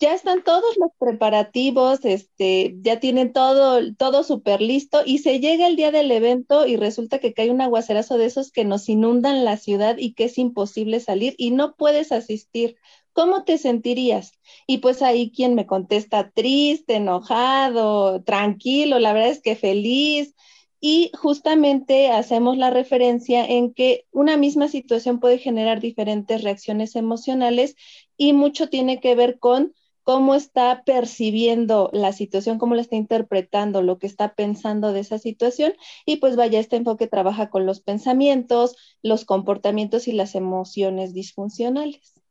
[0.00, 5.66] ya están todos los preparativos, este, ya tienen todo, todo súper listo y se llega
[5.66, 9.44] el día del evento y resulta que cae un aguacerazo de esos que nos inundan
[9.44, 12.76] la ciudad y que es imposible salir y no puedes asistir.
[13.14, 14.32] ¿Cómo te sentirías?
[14.66, 20.34] Y pues ahí quien me contesta triste, enojado, tranquilo, la verdad es que feliz.
[20.80, 27.76] Y justamente hacemos la referencia en que una misma situación puede generar diferentes reacciones emocionales
[28.16, 33.80] y mucho tiene que ver con cómo está percibiendo la situación, cómo la está interpretando,
[33.80, 35.72] lo que está pensando de esa situación.
[36.04, 42.23] Y pues vaya, este enfoque trabaja con los pensamientos, los comportamientos y las emociones disfuncionales.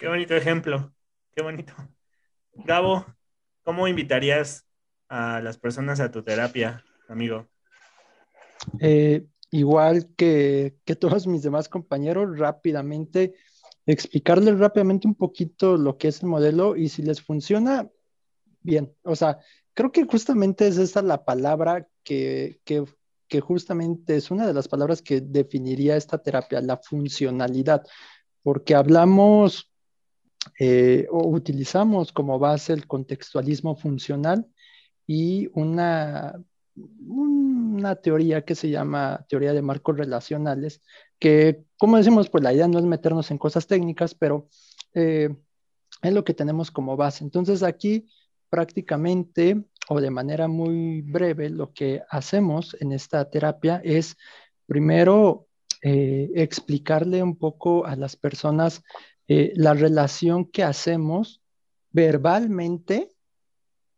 [0.00, 0.94] Qué bonito ejemplo,
[1.36, 1.74] qué bonito.
[2.54, 3.04] Gabo,
[3.62, 4.66] ¿cómo invitarías
[5.10, 7.46] a las personas a tu terapia, amigo?
[8.80, 13.34] Eh, igual que, que todos mis demás compañeros, rápidamente
[13.84, 17.86] explicarles rápidamente un poquito lo que es el modelo y si les funciona,
[18.62, 18.96] bien.
[19.02, 19.40] O sea,
[19.74, 25.02] creo que justamente es esa la palabra que, que justamente es una de las palabras
[25.02, 27.82] que definiría esta terapia, la funcionalidad,
[28.42, 29.69] porque hablamos
[30.58, 34.46] eh, utilizamos como base el contextualismo funcional
[35.06, 36.40] y una,
[37.06, 40.82] una teoría que se llama teoría de marcos relacionales,
[41.18, 44.48] que, como decimos, pues la idea no es meternos en cosas técnicas, pero
[44.94, 45.34] eh,
[46.02, 47.24] es lo que tenemos como base.
[47.24, 48.06] Entonces aquí
[48.48, 54.16] prácticamente o de manera muy breve, lo que hacemos en esta terapia es
[54.66, 55.48] primero
[55.82, 58.84] eh, explicarle un poco a las personas
[59.32, 61.40] eh, la relación que hacemos
[61.92, 63.12] verbalmente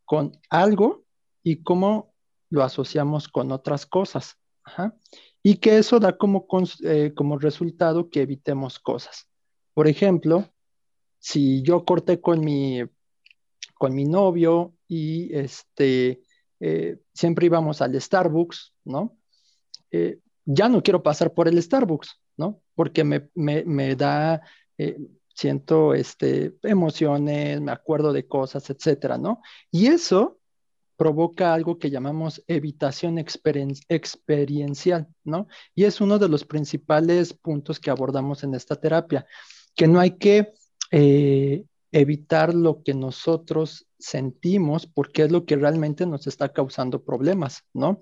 [0.04, 1.06] con algo
[1.42, 2.12] y cómo
[2.50, 4.36] lo asociamos con otras cosas.
[5.42, 6.46] Y que eso da como,
[6.84, 9.26] eh, como resultado que evitemos cosas.
[9.72, 10.52] Por ejemplo,
[11.18, 12.82] si yo corté con mi,
[13.78, 16.20] con mi novio y este,
[16.60, 19.16] eh, siempre íbamos al Starbucks, ¿no?
[20.44, 22.60] Ya no quiero pasar por el Starbucks, ¿no?
[22.74, 24.42] Porque me, me, me da,
[25.42, 29.42] siento este, emociones, me acuerdo de cosas, etcétera, ¿no?
[29.70, 30.38] Y eso
[30.96, 35.48] provoca algo que llamamos evitación experiencial, ¿no?
[35.74, 39.26] Y es uno de los principales puntos que abordamos en esta terapia,
[39.74, 40.52] que no hay que
[40.92, 47.64] eh, evitar lo que nosotros sentimos porque es lo que realmente nos está causando problemas,
[47.74, 48.00] ¿no?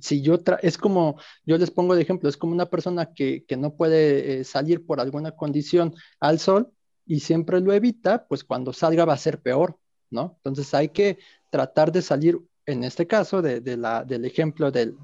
[0.00, 3.74] Si yo es como, yo les pongo de ejemplo, es como una persona que, no
[3.74, 6.72] puede eh, salir por alguna condición al sol
[7.06, 9.78] y siempre lo evita, pues cuando salga va a ser peor,
[10.10, 10.34] ¿no?
[10.38, 11.18] Entonces hay que
[11.50, 14.94] tratar de salir, en este caso, de, la, del ejemplo de,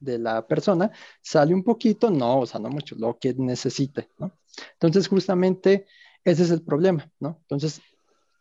[0.00, 0.90] de, la persona,
[1.20, 4.32] sale un poquito, no, o sea, no mucho, lo que necesite, ¿no?
[4.74, 5.86] Entonces, justamente
[6.24, 7.38] ese es el problema, ¿no?
[7.42, 7.80] Entonces,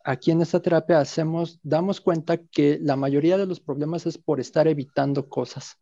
[0.07, 4.39] aquí en esta terapia hacemos, damos cuenta que la mayoría de los problemas es por
[4.39, 5.75] estar evitando cosas.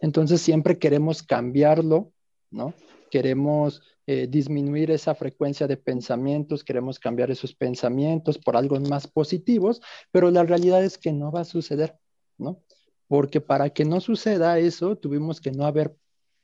[0.00, 2.12] Entonces, siempre queremos cambiarlo,
[2.50, 2.74] ¿no?
[3.12, 9.80] Queremos eh, disminuir esa frecuencia de pensamientos, queremos cambiar esos pensamientos por algo más positivos,
[10.10, 11.96] pero la realidad es que no va a suceder,
[12.36, 12.60] ¿no?
[13.06, 15.94] Porque para que no suceda eso, tuvimos que no haber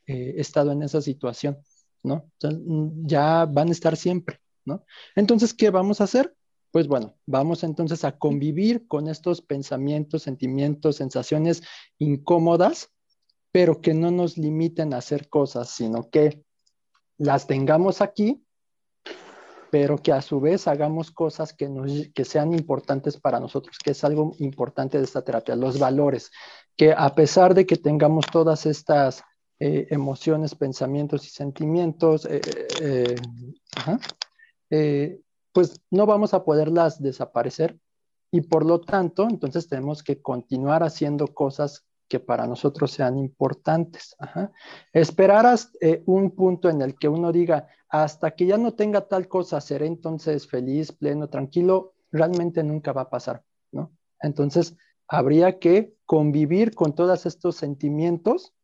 [0.06, 1.58] eh, estado en esa situación,
[3.02, 4.84] ya van a estar siempre, ¿no?
[5.16, 6.36] Entonces, ¿qué vamos a hacer?
[6.70, 11.62] Pues bueno, vamos entonces a convivir con estos pensamientos, sentimientos, sensaciones
[11.98, 12.90] incómodas,
[13.52, 16.44] pero que no nos limiten a hacer cosas, sino que
[17.18, 18.44] las tengamos aquí,
[19.70, 23.90] pero que a su vez hagamos cosas que, nos, que sean importantes para nosotros, que
[23.90, 26.30] es algo importante de esta terapia, los valores,
[26.76, 29.22] que a pesar de que tengamos todas estas
[29.58, 32.40] eh, emociones, pensamientos y sentimientos, eh,
[34.70, 35.20] eh,
[35.53, 37.78] pues no vamos a poderlas desaparecer
[38.30, 44.16] y por lo tanto, entonces tenemos que continuar haciendo cosas que para nosotros sean importantes.
[44.92, 49.09] Esperar hasta, eh, un punto en el que uno diga, hasta que ya no tenga
[49.09, 53.92] tal cosa, seré entonces feliz, pleno, tranquilo, realmente nunca va a pasar, ¿no?
[54.20, 54.76] Entonces,
[55.07, 58.55] habría que convivir con todos estos sentimientos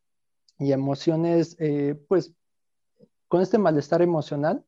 [0.58, 2.32] y emociones, eh, pues,
[3.28, 4.64] con este malestar emocional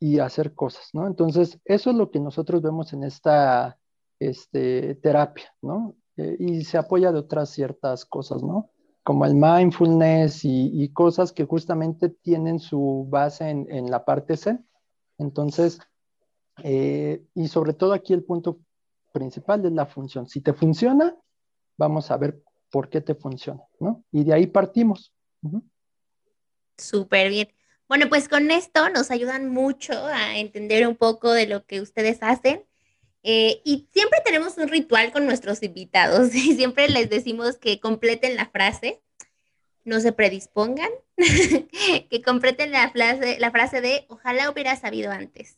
[0.00, 1.06] y hacer cosas, ¿no?
[1.06, 3.78] Entonces, eso es lo que nosotros vemos en esta
[4.20, 5.96] este, terapia, ¿no?
[6.16, 8.70] Eh, y se apoya de otras ciertas cosas, ¿no?
[9.02, 14.58] Como el mindfulness y, cosas que justamente tienen su base en, la parte C.
[15.16, 15.78] Entonces,
[16.62, 18.58] eh, y sobre todo aquí el punto
[19.12, 20.28] principal es la función.
[20.28, 21.16] Si te funciona,
[21.78, 24.04] vamos a ver por qué te funciona, ¿no?
[24.12, 25.14] Y de ahí partimos.
[26.76, 27.48] Súper bien.
[27.88, 32.18] Bueno, pues con esto nos ayudan mucho a entender un poco de lo que ustedes
[32.20, 32.64] hacen
[33.22, 38.36] eh, y siempre tenemos un ritual con nuestros invitados y siempre les decimos que completen
[38.36, 39.00] la frase,
[39.84, 45.56] no se predispongan, que completen la frase, la frase de ojalá hubiera sabido antes.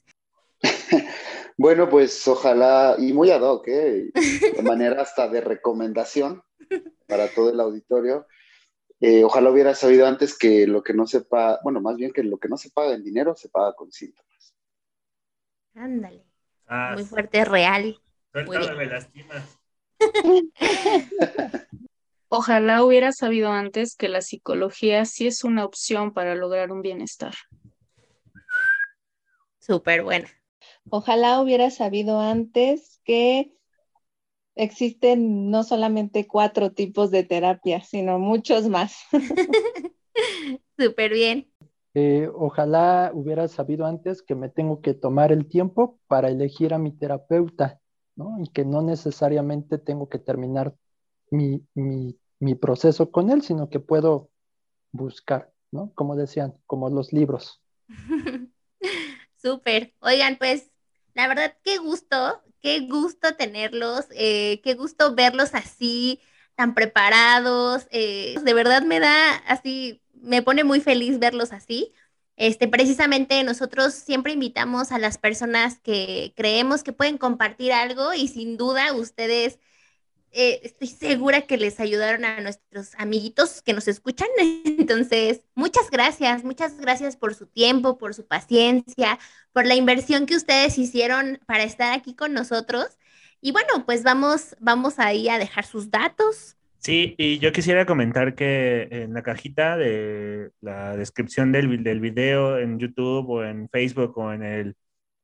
[1.57, 4.11] Bueno, pues ojalá, y muy ad hoc, ¿eh?
[4.15, 6.43] de manera hasta de recomendación
[7.07, 8.27] para todo el auditorio.
[9.01, 12.23] Eh, ojalá hubiera sabido antes que lo que no se paga, bueno, más bien que
[12.23, 14.55] lo que no se paga en dinero se paga con síntomas.
[15.75, 16.25] Ándale.
[16.67, 18.01] Ah, muy fuerte, real.
[22.29, 27.35] Ojalá hubiera sabido antes que la psicología sí es una opción para lograr un bienestar.
[29.59, 30.29] Súper buena.
[30.91, 33.57] Ojalá hubiera sabido antes que
[34.63, 38.95] existen no solamente cuatro tipos de terapia, sino muchos más.
[40.79, 41.51] Súper bien.
[41.95, 46.79] Eh, ojalá hubiera sabido antes que me tengo que tomar el tiempo para elegir a
[46.79, 47.81] mi terapeuta,
[48.15, 48.37] ¿no?
[48.41, 50.75] Y que no necesariamente tengo que terminar
[51.31, 51.65] mi,
[52.61, 54.31] proceso con él, sino que puedo
[54.93, 55.93] buscar, ¿no?
[55.95, 57.63] Como decían, como los libros.
[59.37, 59.95] Súper.
[60.01, 60.71] Oigan, pues,
[61.15, 66.21] la verdad, qué gusto, qué gusto tenerlos, eh, qué gusto verlos así,
[66.55, 67.87] tan preparados.
[67.91, 71.93] Eh, de verdad me da así me pone muy feliz verlos así.
[72.37, 78.29] Este, precisamente nosotros siempre invitamos a las personas que creemos que pueden compartir algo y
[78.29, 79.59] sin duda ustedes,
[80.33, 84.29] eh, estoy segura que les ayudaron a nuestros amiguitos que nos escuchan.
[84.65, 89.19] Entonces, muchas gracias, muchas gracias por su tiempo, por su paciencia,
[89.53, 92.99] por la inversión que ustedes hicieron para estar aquí con nosotros.
[93.41, 98.35] Y bueno, pues vamos, vamos ahí a dejar sus datos, Sí, y yo quisiera comentar
[98.35, 104.17] que en la cajita de la descripción del, del video en YouTube o en Facebook
[104.17, 104.77] o en, el,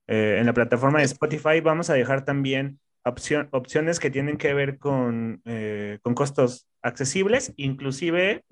[0.06, 4.78] eh, en la plataforma de Spotify vamos a dejar también opciones que tienen que ver
[4.78, 8.44] con, eh, con costos accesibles, inclusive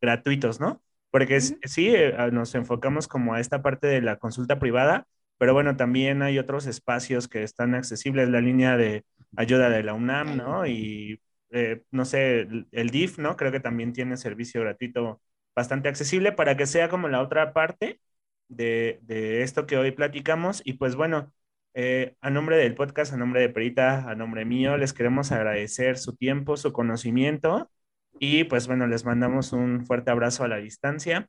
[0.00, 0.82] gratuitos, ¿no?
[1.10, 5.06] Porque sí, eh, nos enfocamos como a esta parte de la consulta privada,
[5.38, 9.04] pero bueno, también hay otros espacios que están accesibles, la línea de
[9.36, 10.66] ayuda de la UNAM, ¿no?
[10.66, 12.40] Y eh, no sé,
[12.72, 13.36] el, DIF, ¿no?
[13.36, 15.20] Creo que también tiene servicio gratuito
[15.54, 18.00] bastante accesible para que sea como la otra parte
[18.48, 19.00] de,
[19.42, 20.62] esto que hoy platicamos.
[20.64, 21.32] Y pues bueno,
[21.80, 25.96] eh, a nombre del podcast, a nombre de Perita, a nombre mío, les queremos agradecer
[25.96, 27.70] su tiempo, su conocimiento
[28.18, 31.28] y pues bueno, les mandamos un fuerte abrazo a la distancia.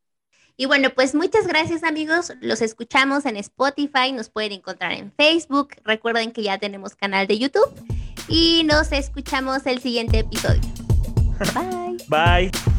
[0.58, 5.76] Y bueno, pues muchas gracias amigos, los escuchamos en Spotify, nos pueden encontrar en Facebook,
[5.84, 7.72] recuerden que ya tenemos canal de YouTube
[8.28, 10.62] y nos escuchamos el siguiente episodio.
[11.54, 12.50] Bye.
[12.50, 12.79] Bye.